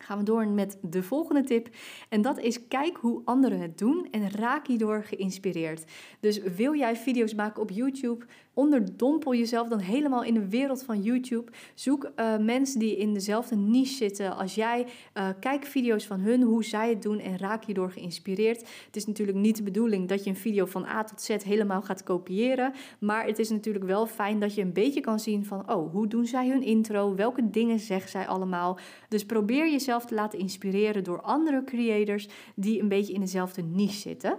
Gaan 0.02 0.18
we 0.18 0.24
door 0.24 0.48
met 0.48 0.78
de 0.82 1.04
volgende 1.04 1.44
tip. 1.44 1.70
En 2.10 2.22
dat 2.22 2.40
is 2.40 2.68
kijk 2.68 2.98
hoe 2.98 3.22
anderen 3.26 3.60
het 3.60 3.78
doen 3.78 4.08
en 4.12 4.32
raak 4.32 4.68
hierdoor 4.68 5.04
geïnspireerd. 5.04 5.84
Dus 6.20 6.42
wil 6.42 6.76
jij 6.76 6.96
video's 6.96 7.34
maken 7.34 7.62
op 7.62 7.70
YouTube? 7.70 8.26
Onderdompel 8.54 9.36
jezelf 9.36 9.68
dan 9.68 9.80
helemaal 9.80 10.24
in 10.24 10.34
de 10.34 10.50
wereld 10.50 10.84
van 10.84 11.02
YouTube. 11.02 11.52
Zoek 11.74 12.12
uh, 12.16 12.38
mensen 12.38 12.80
die 12.80 12.98
in 12.98 13.14
dezelfde 13.14 13.56
niche 13.56 13.94
zitten 13.94 14.38
als 14.38 14.56
jij. 14.56 14.88
Uh, 15.14 15.28
kijk 15.40 15.66
video's 15.66 16.06
van 16.06 16.20
hun, 16.20 16.42
hoe 16.42 16.64
zij 16.64 16.90
het 16.90 17.02
doen 17.02 17.20
en 17.20 17.38
raak 17.38 17.66
hierdoor 17.66 17.92
geïnspireerd. 17.92 18.60
Het 18.86 18.96
is 18.96 19.06
natuurlijk 19.06 19.38
niet 19.38 19.56
de 19.58 19.64
bedoeling 19.64 20.08
dat 20.08 20.24
je 20.24 20.30
een 20.30 20.36
video 20.36 20.66
van 20.66 20.86
A 20.86 21.04
tot 21.04 21.22
Z 21.22 21.30
helemaal 21.44 21.82
gaat 21.82 22.04
kopiëren. 22.04 22.74
Maar 23.00 23.26
het 23.26 23.40
is 23.40 23.50
natuurlijk 23.50 23.86
wel 23.86 24.08
fijn 24.08 24.40
dat 24.40 24.56
je 24.56 24.62
een 24.62 24.74
beetje 24.74 25.02
kan 25.02 25.20
zien 25.20 25.46
van, 25.46 25.72
oh, 25.72 25.92
hoe 25.92 26.08
doen 26.08 26.26
zij 26.26 26.50
hun 26.50 26.64
intro? 26.64 27.16
Welke 27.16 27.50
dingen 27.50 27.80
zeggen 27.80 28.10
zij 28.10 28.28
allemaal? 28.28 28.80
Dus 29.10 29.26
probeer 29.26 29.72
jezelf 29.72 29.91
te 30.00 30.16
laten 30.16 30.40
inspireren 30.40 31.04
door 31.04 31.22
andere 31.22 31.64
creators 31.64 32.30
die 32.56 32.82
een 32.82 32.88
beetje 32.88 33.14
in 33.14 33.20
dezelfde 33.20 33.62
niche 33.62 34.00
zitten. 34.00 34.38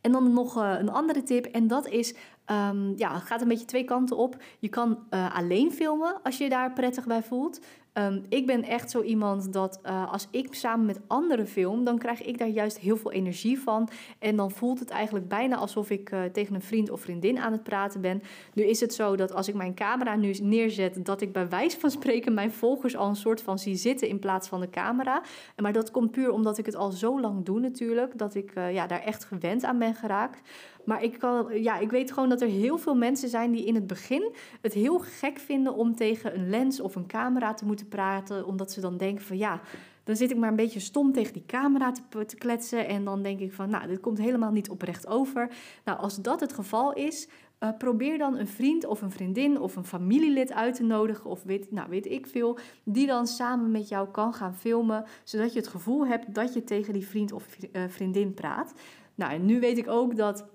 En 0.00 0.12
dan 0.12 0.32
nog 0.32 0.56
uh, 0.56 0.74
een 0.78 0.90
andere 0.90 1.22
tip 1.22 1.44
en 1.44 1.66
dat 1.66 1.88
is 1.88 2.14
Um, 2.50 2.92
ja, 2.96 3.14
het 3.14 3.22
gaat 3.22 3.40
een 3.40 3.48
beetje 3.48 3.64
twee 3.64 3.84
kanten 3.84 4.16
op. 4.16 4.42
Je 4.58 4.68
kan 4.68 4.98
uh, 5.10 5.36
alleen 5.36 5.72
filmen 5.72 6.22
als 6.22 6.38
je 6.38 6.48
daar 6.48 6.72
prettig 6.72 7.06
bij 7.06 7.22
voelt. 7.22 7.60
Um, 7.98 8.24
ik 8.28 8.46
ben 8.46 8.64
echt 8.64 8.90
zo 8.90 9.02
iemand 9.02 9.52
dat 9.52 9.80
uh, 9.86 10.12
als 10.12 10.28
ik 10.30 10.54
samen 10.54 10.86
met 10.86 11.00
anderen 11.06 11.46
film, 11.46 11.84
dan 11.84 11.98
krijg 11.98 12.22
ik 12.22 12.38
daar 12.38 12.48
juist 12.48 12.78
heel 12.78 12.96
veel 12.96 13.12
energie 13.12 13.60
van. 13.60 13.88
En 14.18 14.36
dan 14.36 14.50
voelt 14.50 14.78
het 14.78 14.90
eigenlijk 14.90 15.28
bijna 15.28 15.56
alsof 15.56 15.90
ik 15.90 16.10
uh, 16.10 16.22
tegen 16.24 16.54
een 16.54 16.62
vriend 16.62 16.90
of 16.90 17.00
vriendin 17.00 17.38
aan 17.38 17.52
het 17.52 17.62
praten 17.62 18.00
ben. 18.00 18.22
Nu 18.54 18.64
is 18.64 18.80
het 18.80 18.94
zo 18.94 19.16
dat 19.16 19.34
als 19.34 19.48
ik 19.48 19.54
mijn 19.54 19.74
camera 19.74 20.16
nu 20.16 20.32
neerzet, 20.42 21.04
dat 21.04 21.20
ik 21.20 21.32
bij 21.32 21.48
wijze 21.48 21.78
van 21.80 21.90
spreken 21.90 22.34
mijn 22.34 22.52
volgers 22.52 22.96
al 22.96 23.08
een 23.08 23.16
soort 23.16 23.42
van 23.42 23.58
zie 23.58 23.76
zitten 23.76 24.08
in 24.08 24.18
plaats 24.18 24.48
van 24.48 24.60
de 24.60 24.70
camera. 24.70 25.22
Maar 25.56 25.72
dat 25.72 25.90
komt 25.90 26.10
puur 26.10 26.30
omdat 26.30 26.58
ik 26.58 26.66
het 26.66 26.76
al 26.76 26.90
zo 26.90 27.20
lang 27.20 27.44
doe 27.44 27.60
natuurlijk, 27.60 28.18
dat 28.18 28.34
ik 28.34 28.52
ja, 28.54 28.86
daar 28.86 29.02
echt 29.02 29.24
gewend 29.24 29.64
aan 29.64 29.78
ben 29.78 29.94
geraakt. 29.94 30.40
Maar 30.88 31.02
ik, 31.02 31.18
kan, 31.18 31.62
ja, 31.62 31.78
ik 31.78 31.90
weet 31.90 32.12
gewoon 32.12 32.28
dat 32.28 32.40
er 32.40 32.48
heel 32.48 32.78
veel 32.78 32.94
mensen 32.94 33.28
zijn 33.28 33.50
die 33.50 33.64
in 33.64 33.74
het 33.74 33.86
begin 33.86 34.34
het 34.60 34.72
heel 34.72 34.98
gek 34.98 35.38
vinden 35.38 35.74
om 35.74 35.96
tegen 35.96 36.34
een 36.34 36.50
lens 36.50 36.80
of 36.80 36.94
een 36.94 37.06
camera 37.06 37.54
te 37.54 37.64
moeten 37.64 37.88
praten. 37.88 38.46
Omdat 38.46 38.72
ze 38.72 38.80
dan 38.80 38.96
denken 38.96 39.24
van 39.24 39.36
ja, 39.36 39.60
dan 40.04 40.16
zit 40.16 40.30
ik 40.30 40.36
maar 40.36 40.48
een 40.48 40.56
beetje 40.56 40.80
stom 40.80 41.12
tegen 41.12 41.32
die 41.32 41.46
camera 41.46 41.92
te, 41.92 42.24
te 42.24 42.36
kletsen. 42.36 42.86
En 42.86 43.04
dan 43.04 43.22
denk 43.22 43.40
ik 43.40 43.52
van 43.52 43.70
nou, 43.70 43.86
dit 43.86 44.00
komt 44.00 44.18
helemaal 44.18 44.52
niet 44.52 44.70
oprecht 44.70 45.06
over. 45.06 45.50
Nou, 45.84 45.98
als 45.98 46.22
dat 46.22 46.40
het 46.40 46.52
geval 46.52 46.92
is, 46.92 47.28
uh, 47.60 47.68
probeer 47.78 48.18
dan 48.18 48.36
een 48.36 48.48
vriend 48.48 48.86
of 48.86 49.02
een 49.02 49.10
vriendin 49.10 49.60
of 49.60 49.76
een 49.76 49.84
familielid 49.84 50.52
uit 50.52 50.74
te 50.74 50.84
nodigen, 50.84 51.30
of 51.30 51.42
weet, 51.42 51.70
nou, 51.70 51.88
weet 51.88 52.06
ik 52.06 52.26
veel, 52.26 52.58
die 52.84 53.06
dan 53.06 53.26
samen 53.26 53.70
met 53.70 53.88
jou 53.88 54.08
kan 54.08 54.34
gaan 54.34 54.54
filmen, 54.54 55.04
zodat 55.24 55.52
je 55.52 55.58
het 55.58 55.68
gevoel 55.68 56.06
hebt 56.06 56.34
dat 56.34 56.54
je 56.54 56.64
tegen 56.64 56.92
die 56.92 57.06
vriend 57.06 57.32
of 57.32 57.56
uh, 57.72 57.82
vriendin 57.88 58.34
praat. 58.34 58.72
Nou, 59.14 59.32
en 59.32 59.44
nu 59.44 59.60
weet 59.60 59.78
ik 59.78 59.88
ook 59.88 60.16
dat 60.16 60.46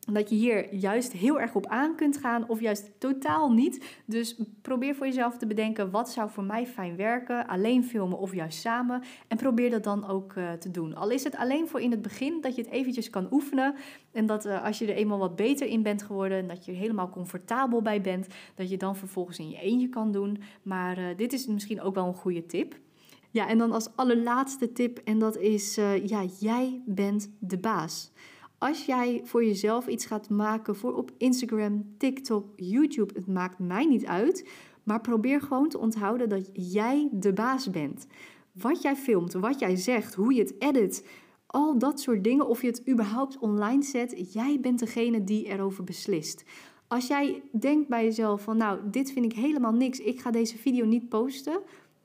dat 0.00 0.30
je 0.30 0.36
hier 0.36 0.74
juist 0.74 1.12
heel 1.12 1.40
erg 1.40 1.54
op 1.54 1.66
aan 1.66 1.96
kunt 1.96 2.16
gaan 2.16 2.48
of 2.48 2.60
juist 2.60 2.90
totaal 2.98 3.52
niet. 3.52 4.00
Dus 4.04 4.40
probeer 4.62 4.94
voor 4.94 5.06
jezelf 5.06 5.36
te 5.36 5.46
bedenken 5.46 5.90
wat 5.90 6.10
zou 6.10 6.30
voor 6.30 6.44
mij 6.44 6.66
fijn 6.66 6.96
werken, 6.96 7.46
alleen 7.46 7.84
filmen 7.84 8.18
of 8.18 8.34
juist 8.34 8.60
samen. 8.60 9.02
En 9.28 9.36
probeer 9.36 9.70
dat 9.70 9.84
dan 9.84 10.08
ook 10.08 10.34
uh, 10.34 10.52
te 10.52 10.70
doen. 10.70 10.94
Al 10.94 11.10
is 11.10 11.24
het 11.24 11.36
alleen 11.36 11.68
voor 11.68 11.80
in 11.80 11.90
het 11.90 12.02
begin 12.02 12.40
dat 12.40 12.56
je 12.56 12.62
het 12.62 12.70
eventjes 12.70 13.10
kan 13.10 13.28
oefenen. 13.30 13.74
En 14.12 14.26
dat 14.26 14.46
uh, 14.46 14.64
als 14.64 14.78
je 14.78 14.86
er 14.86 14.96
eenmaal 14.96 15.18
wat 15.18 15.36
beter 15.36 15.66
in 15.66 15.82
bent 15.82 16.02
geworden 16.02 16.38
en 16.38 16.48
dat 16.48 16.64
je 16.64 16.72
er 16.72 16.78
helemaal 16.78 17.10
comfortabel 17.10 17.82
bij 17.82 18.00
bent, 18.00 18.26
dat 18.54 18.70
je 18.70 18.76
dan 18.76 18.96
vervolgens 18.96 19.38
in 19.38 19.50
je 19.50 19.60
eentje 19.60 19.88
kan 19.88 20.12
doen. 20.12 20.42
Maar 20.62 20.98
uh, 20.98 21.04
dit 21.16 21.32
is 21.32 21.46
misschien 21.46 21.80
ook 21.80 21.94
wel 21.94 22.06
een 22.06 22.14
goede 22.14 22.46
tip. 22.46 22.78
Ja, 23.32 23.48
en 23.48 23.58
dan 23.58 23.72
als 23.72 23.96
allerlaatste 23.96 24.72
tip, 24.72 24.98
en 24.98 25.18
dat 25.18 25.36
is: 25.36 25.74
ja, 26.04 26.24
jij 26.38 26.82
bent 26.86 27.30
de 27.38 27.58
baas. 27.58 28.12
Als 28.60 28.84
jij 28.84 29.20
voor 29.24 29.44
jezelf 29.44 29.86
iets 29.86 30.06
gaat 30.06 30.28
maken 30.28 30.76
voor 30.76 30.94
op 30.94 31.10
Instagram, 31.16 31.94
TikTok, 31.98 32.46
YouTube, 32.56 33.14
het 33.14 33.26
maakt 33.26 33.58
mij 33.58 33.84
niet 33.84 34.06
uit. 34.06 34.48
Maar 34.82 35.00
probeer 35.00 35.40
gewoon 35.40 35.68
te 35.68 35.78
onthouden 35.78 36.28
dat 36.28 36.50
jij 36.52 37.08
de 37.12 37.32
baas 37.32 37.70
bent. 37.70 38.06
Wat 38.52 38.82
jij 38.82 38.96
filmt, 38.96 39.32
wat 39.32 39.58
jij 39.58 39.76
zegt, 39.76 40.14
hoe 40.14 40.34
je 40.34 40.40
het 40.40 40.54
edit, 40.58 41.06
al 41.46 41.78
dat 41.78 42.00
soort 42.00 42.24
dingen, 42.24 42.48
of 42.48 42.60
je 42.60 42.66
het 42.66 42.88
überhaupt 42.88 43.38
online 43.38 43.82
zet, 43.82 44.32
jij 44.32 44.58
bent 44.60 44.78
degene 44.78 45.24
die 45.24 45.46
erover 45.46 45.84
beslist. 45.84 46.44
Als 46.88 47.06
jij 47.06 47.42
denkt 47.52 47.88
bij 47.88 48.04
jezelf 48.04 48.42
van 48.42 48.56
nou, 48.56 48.80
dit 48.90 49.12
vind 49.12 49.24
ik 49.24 49.32
helemaal 49.32 49.72
niks, 49.72 49.98
ik 49.98 50.20
ga 50.20 50.30
deze 50.30 50.58
video 50.58 50.84
niet 50.84 51.08
posten, 51.08 51.60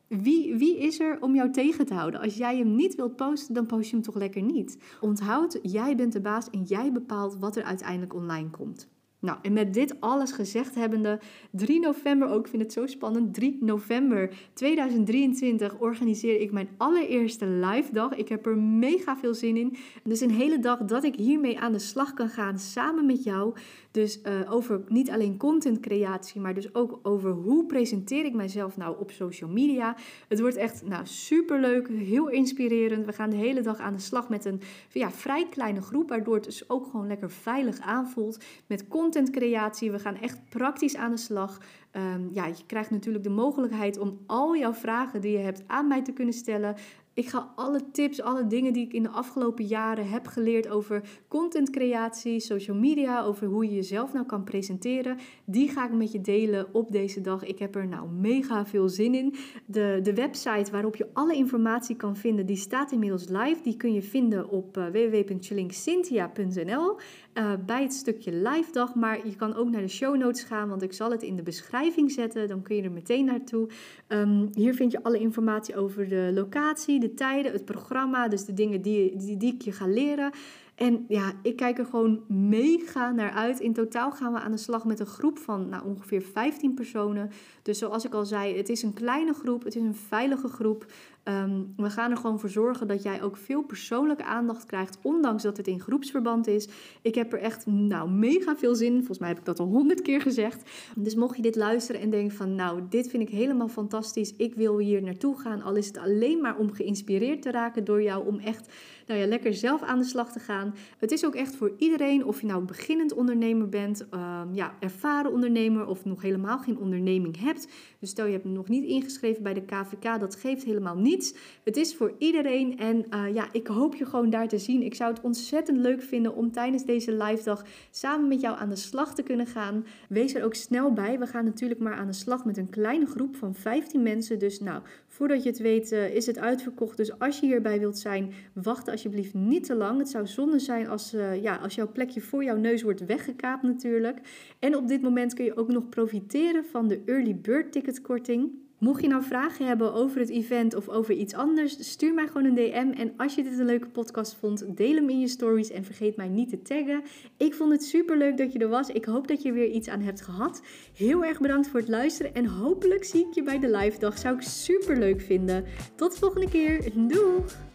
wie, 0.07 0.55
wie 0.55 0.77
is 0.77 1.00
er 1.00 1.21
om 1.21 1.35
jou 1.35 1.51
tegen 1.51 1.85
te 1.85 1.93
houden? 1.93 2.21
Als 2.21 2.35
jij 2.35 2.57
hem 2.57 2.75
niet 2.75 2.95
wilt 2.95 3.15
posten, 3.15 3.53
dan 3.53 3.65
post 3.65 3.89
je 3.89 3.95
hem 3.95 4.05
toch 4.05 4.15
lekker 4.15 4.41
niet. 4.41 4.77
Onthoud, 5.01 5.59
jij 5.62 5.95
bent 5.95 6.13
de 6.13 6.21
baas 6.21 6.50
en 6.50 6.63
jij 6.63 6.91
bepaalt 6.91 7.38
wat 7.39 7.55
er 7.55 7.63
uiteindelijk 7.63 8.13
online 8.13 8.50
komt. 8.50 8.93
Nou, 9.25 9.38
en 9.41 9.53
met 9.53 9.74
dit 9.74 10.01
alles 10.01 10.32
gezegd 10.32 10.75
hebbende, 10.75 11.20
3 11.51 11.79
november 11.79 12.27
ook, 12.27 12.46
ik 12.46 12.48
vind 12.48 12.62
het 12.62 12.74
zo 12.74 12.86
spannend, 12.86 13.34
3 13.34 13.58
november 13.62 14.29
2023 14.53 15.79
organiseer 15.79 16.41
ik 16.41 16.51
mijn 16.51 16.70
allereerste 16.77 17.46
live 17.46 17.94
dag. 17.94 18.15
Ik 18.15 18.29
heb 18.29 18.46
er 18.46 18.58
mega 18.58 19.17
veel 19.17 19.34
zin 19.34 19.58
in. 19.58 19.77
Dus 20.03 20.22
een 20.22 20.32
hele 20.32 20.60
dag 20.60 20.79
dat 20.79 21.03
ik 21.03 21.15
hiermee 21.15 21.60
aan 21.60 21.72
de 21.72 21.79
slag 21.79 22.13
kan 22.13 22.29
gaan 22.29 22.60
samen 22.60 23.05
met 23.05 23.24
jou. 23.24 23.53
Dus 23.91 24.20
uh, 24.24 24.53
over 24.53 24.82
niet 24.88 25.10
alleen 25.10 25.38
content 25.38 25.79
creatie, 25.79 26.41
maar 26.41 26.53
dus 26.53 26.75
ook 26.75 27.00
over 27.03 27.32
hoe 27.32 27.65
presenteer 27.65 28.25
ik 28.25 28.34
mijzelf 28.34 28.77
nou 28.77 29.00
op 29.00 29.12
social 29.12 29.50
media. 29.50 29.96
Het 30.27 30.39
wordt 30.39 30.55
echt 30.55 30.86
nou, 30.86 31.05
super 31.05 31.60
leuk, 31.60 31.88
heel 31.88 32.29
inspirerend. 32.29 33.05
We 33.05 33.13
gaan 33.13 33.29
de 33.29 33.36
hele 33.36 33.62
dag 33.62 33.77
aan 33.77 33.94
de 33.94 34.00
slag 34.00 34.29
met 34.29 34.46
een 34.46 34.62
ja, 34.91 35.12
vrij 35.12 35.48
kleine 35.50 35.82
groep, 35.82 36.10
waardoor 36.10 36.36
het 36.36 36.44
dus 36.44 36.70
ook 36.70 36.86
gewoon 36.86 37.08
lekker 37.08 37.32
veilig 37.32 37.79
aanvoelt 37.79 38.44
met 38.67 38.88
contentcreatie. 39.15 39.91
We 39.91 40.00
gaan 40.00 40.17
echt 40.17 40.39
praktisch 40.50 40.95
aan 40.95 41.12
de 41.12 41.17
slag. 41.17 41.62
Um, 41.91 42.29
ja, 42.34 42.45
je 42.45 42.65
krijgt 42.65 42.91
natuurlijk 42.91 43.24
de 43.24 43.29
mogelijkheid 43.29 43.98
om 43.98 44.19
al 44.25 44.55
jouw 44.55 44.74
vragen 44.74 45.22
die 45.22 45.31
je 45.31 45.38
hebt 45.38 45.63
aan 45.67 45.88
mij 45.88 46.03
te 46.03 46.12
kunnen 46.12 46.34
stellen. 46.34 46.75
Ik 47.13 47.27
ga 47.27 47.51
alle 47.55 47.91
tips, 47.91 48.22
alle 48.22 48.48
dingen 48.48 48.74
die 48.74 48.86
ik 48.86 48.93
in 48.93 49.03
de 49.03 49.10
afgelopen 49.10 49.65
jaren 49.65 50.10
heb 50.10 50.27
geleerd 50.27 50.69
over 50.69 51.01
contentcreatie, 51.27 52.39
social 52.39 52.77
media, 52.77 53.24
over 53.24 53.48
hoe 53.48 53.65
je 53.65 53.75
jezelf 53.75 54.13
nou 54.13 54.25
kan 54.25 54.43
presenteren, 54.43 55.17
die 55.45 55.69
ga 55.69 55.86
ik 55.86 55.93
met 55.93 56.12
je 56.12 56.22
delen 56.22 56.74
op 56.74 56.91
deze 56.91 57.22
dag. 57.22 57.45
Ik 57.45 57.60
heb 57.60 57.75
er 57.75 57.88
nou 57.88 58.10
mega 58.10 58.65
veel 58.65 58.89
zin 58.89 59.15
in. 59.15 59.36
De, 59.65 60.00
de 60.03 60.13
website 60.13 60.72
waarop 60.72 60.95
je 60.95 61.10
alle 61.13 61.36
informatie 61.36 61.95
kan 61.95 62.15
vinden, 62.15 62.45
die 62.45 62.55
staat 62.55 62.91
inmiddels 62.91 63.27
live. 63.27 63.62
Die 63.63 63.77
kun 63.77 63.93
je 63.93 64.01
vinden 64.01 64.50
op 64.50 64.77
uh, 64.77 64.86
www.chillinkcynthia.nl 64.86 66.98
uh, 67.38 67.51
bij 67.65 67.82
het 67.82 67.94
stukje 67.94 68.32
live 68.32 68.72
dag. 68.72 68.96
Maar 68.96 69.27
je 69.27 69.36
kan 69.36 69.56
ook 69.56 69.70
naar 69.70 69.82
de 69.82 69.88
show 69.88 70.18
notes 70.18 70.44
gaan, 70.44 70.70
want 70.70 70.82
ik 70.82 70.94
zal 70.94 71.12
het 71.12 71.24
in 71.24 71.36
de 71.36 71.44
beschrijving 71.44 72.12
zetten. 72.12 72.48
Dan 72.48 72.62
kun 72.62 72.75
je 72.75 72.82
er 72.82 72.92
meteen 72.92 73.25
naartoe. 73.25 73.70
Um, 74.08 74.50
hier 74.54 74.74
vind 74.74 74.92
je 74.92 75.04
alle 75.04 75.20
informatie 75.20 75.75
over 75.75 76.10
de 76.10 76.32
locatie, 76.34 77.00
de 77.00 77.13
tijden, 77.13 77.51
het 77.51 77.65
programma. 77.65 78.27
Dus 78.27 78.46
de 78.46 78.54
dingen 78.54 78.82
die, 78.82 79.15
die, 79.18 79.38
die 79.38 79.54
ik 79.54 79.62
je 79.62 79.72
ga 79.72 79.88
leren. 79.88 80.32
En 80.75 81.06
ja, 81.08 81.34
ik 81.42 81.56
kijk 81.56 81.77
er 81.77 81.86
gewoon 81.86 82.24
mega 82.27 83.12
naar 83.12 83.32
uit. 83.32 83.60
In 83.60 83.74
totaal 83.74 84.12
gaan 84.12 84.34
we 84.34 84.39
aan 84.39 84.51
de 84.51 84.58
slag 84.58 84.86
met 84.86 85.00
een 85.00 85.06
groep 85.06 85.38
van 85.38 85.70
nou, 85.70 85.86
ongeveer 85.86 86.22
15 86.22 86.74
personen. 86.74 87.32
Dus 87.62 87.77
zoals 87.77 88.06
ik 88.06 88.13
al 88.13 88.25
zei, 88.25 88.58
het 88.58 88.70
is 88.70 88.84
een 88.84 88.94
kleine 88.94 89.34
groep, 89.34 89.63
het 89.63 89.75
is 89.75 89.82
een 89.82 89.96
veilige 89.96 90.48
groep. 90.48 90.86
Um, 91.27 91.74
we 91.77 91.89
gaan 91.89 92.12
er 92.12 92.17
gewoon 92.17 92.39
voor 92.39 92.50
zorgen 92.50 92.88
dat 92.88 93.03
jij 93.03 93.22
ook 93.22 93.38
veel 93.38 93.62
persoonlijke 93.62 94.24
aandacht 94.24 94.65
krijgt, 94.65 94.98
ondanks 95.01 95.44
dat 95.44 95.58
het 95.58 95.67
in 95.67 95.79
groepsverband 95.79 96.48
is. 96.48 96.67
Ik 97.01 97.15
heb 97.15 97.34
er 97.34 97.39
echt 97.39 97.65
nou, 97.65 98.10
mega 98.10 98.55
veel 98.55 98.75
zin 98.75 98.86
in. 98.86 98.98
Volgens 98.98 99.20
mij 99.20 99.27
heb 99.27 99.38
ik 99.38 99.46
dat 99.46 99.60
al 99.60 99.67
honderd 99.67 100.01
keer 100.01 100.22
gezegd. 100.22 100.70
Dus 100.96 101.15
mocht 101.15 101.36
je 101.36 101.41
dit 101.41 101.55
luisteren 101.55 102.01
en 102.01 102.10
denken 102.10 102.38
van 102.38 102.55
nou, 102.55 102.82
dit 102.89 103.10
vind 103.10 103.24
ik 103.24 103.29
helemaal 103.29 103.67
fantastisch. 103.67 104.34
Ik 104.38 104.55
wil 104.55 104.77
hier 104.77 105.01
naartoe 105.01 105.39
gaan. 105.39 105.62
Al 105.62 105.75
is 105.75 105.88
het 105.88 105.98
alleen 105.98 106.41
maar 106.41 106.58
om 106.58 106.74
geïnspireerd 106.74 107.41
te 107.41 107.51
raken 107.51 107.84
door 107.84 108.01
jou. 108.01 108.27
Om 108.27 108.39
echt 108.39 108.74
nou 109.08 109.20
ja, 109.20 109.25
lekker 109.25 109.53
zelf 109.53 109.82
aan 109.82 110.00
de 110.00 110.05
slag 110.05 110.32
te 110.32 110.39
gaan. 110.39 110.75
Het 110.98 111.12
is 111.12 111.25
ook 111.25 111.36
echt 111.36 111.55
voor 111.55 111.74
iedereen. 111.77 112.25
Of 112.25 112.41
je 112.41 112.48
nou 112.48 112.63
beginnend 112.63 113.13
ondernemer 113.13 113.70
bent, 113.70 114.01
um, 114.01 114.53
ja, 114.53 114.74
ervaren 114.79 115.32
ondernemer 115.32 115.88
of 115.88 116.05
nog 116.05 116.22
helemaal 116.22 116.60
geen 116.60 116.77
onderneming 116.77 117.39
hebt. 117.39 117.67
Dus 118.00 118.10
stel 118.10 118.25
je 118.25 118.32
hebt 118.32 118.46
nog 118.46 118.67
niet 118.67 118.84
ingeschreven 118.84 119.44
bij 119.44 119.53
de 119.53 119.65
KVK. 119.65 120.20
Dat 120.20 120.36
geeft 120.36 120.63
helemaal 120.63 120.98
niet 120.98 121.14
het 121.63 121.77
is 121.77 121.95
voor 121.95 122.13
iedereen 122.17 122.79
en 122.79 123.05
uh, 123.10 123.34
ja, 123.34 123.48
ik 123.51 123.67
hoop 123.67 123.95
je 123.95 124.05
gewoon 124.05 124.29
daar 124.29 124.48
te 124.48 124.57
zien. 124.57 124.81
Ik 124.81 124.95
zou 124.95 125.13
het 125.13 125.22
ontzettend 125.22 125.77
leuk 125.77 126.01
vinden 126.01 126.36
om 126.36 126.51
tijdens 126.51 126.86
deze 126.86 127.12
live 127.12 127.43
dag 127.43 127.65
samen 127.91 128.27
met 128.27 128.41
jou 128.41 128.57
aan 128.57 128.69
de 128.69 128.75
slag 128.75 129.15
te 129.15 129.24
kunnen 129.24 129.48
gaan. 129.48 129.86
Wees 130.10 130.34
er 130.34 130.43
ook 130.43 130.53
snel 130.53 130.93
bij. 130.93 131.19
We 131.19 131.27
gaan 131.27 131.45
natuurlijk 131.45 131.79
maar 131.79 131.95
aan 131.95 132.07
de 132.07 132.13
slag 132.13 132.45
met 132.45 132.57
een 132.57 132.69
kleine 132.69 133.05
groep 133.05 133.36
van 133.36 133.55
15 133.55 134.03
mensen. 134.03 134.39
Dus 134.39 134.60
nou, 134.60 134.81
voordat 135.07 135.43
je 135.43 135.50
het 135.50 135.60
weet 135.60 135.91
uh, 135.91 136.15
is 136.15 136.25
het 136.25 136.39
uitverkocht. 136.39 136.98
Dus 136.98 137.19
als 137.19 137.39
je 137.39 137.45
hierbij 137.45 137.79
wilt 137.79 137.98
zijn, 137.98 138.34
wacht 138.53 138.89
alsjeblieft 138.89 139.34
niet 139.34 139.63
te 139.63 139.75
lang. 139.75 140.00
Het 140.00 140.10
zou 140.10 140.27
zonde 140.27 140.60
zijn 140.60 140.88
als, 140.88 141.13
uh, 141.13 141.41
ja, 141.41 141.55
als 141.55 141.75
jouw 141.75 141.91
plekje 141.91 142.22
voor 142.22 142.43
jouw 142.43 142.57
neus 142.57 142.81
wordt 142.81 143.05
weggekaapt 143.05 143.63
natuurlijk. 143.63 144.19
En 144.60 144.75
op 144.75 144.88
dit 144.88 145.01
moment 145.01 145.34
kun 145.34 145.45
je 145.45 145.57
ook 145.57 145.72
nog 145.72 145.89
profiteren 145.89 146.65
van 146.65 146.88
de 146.88 147.01
early 147.05 147.36
bird 147.36 147.72
ticketkorting. 147.72 148.63
Mocht 148.77 149.01
je 149.01 149.08
nou 149.08 149.24
vragen 149.24 149.65
hebben 149.65 149.94
over 149.94 150.20
het 150.20 150.29
event 150.29 150.75
of 150.75 150.89
over 150.89 151.13
iets 151.13 151.34
anders, 151.34 151.89
stuur 151.91 152.13
mij 152.13 152.27
gewoon 152.27 152.46
een 152.46 152.55
DM. 152.55 153.00
En 153.00 153.13
als 153.17 153.36
je 153.36 153.44
dit 153.44 153.60
een 153.60 153.65
leuke 153.65 153.88
podcast 153.88 154.36
vond, 154.39 154.77
deel 154.77 154.96
hem 154.96 155.10
in 155.10 155.20
je 155.20 155.27
stories 155.27 155.72
en 155.72 155.84
vergeet 155.84 156.15
mij 156.15 156.27
niet 156.27 156.50
te 156.50 156.62
taggen. 156.62 157.03
Ik 157.38 157.53
vond 157.53 157.72
het 157.72 157.84
super 157.84 158.17
leuk 158.17 158.38
dat 158.38 158.53
je 158.53 158.60
er 158.60 158.67
was. 158.67 158.89
Ik 158.89 159.05
hoop 159.05 159.27
dat 159.27 159.41
je 159.41 159.51
weer 159.51 159.70
iets 159.70 159.88
aan 159.88 160.01
hebt 160.01 160.22
gehad. 160.22 160.62
Heel 160.94 161.25
erg 161.25 161.39
bedankt 161.39 161.67
voor 161.67 161.79
het 161.79 161.89
luisteren 161.89 162.34
en 162.34 162.46
hopelijk 162.46 163.03
zie 163.03 163.27
ik 163.27 163.34
je 163.34 163.44
bij 163.44 163.60
de 163.60 163.77
live 163.77 164.00
dag. 164.00 164.17
Zou 164.17 164.36
ik 164.36 164.41
super 164.41 164.98
leuk 164.98 165.22
vinden. 165.22 165.65
Tot 165.96 166.12
de 166.12 166.20
volgende 166.20 166.50
keer. 166.50 166.91
Doeg! 166.96 167.75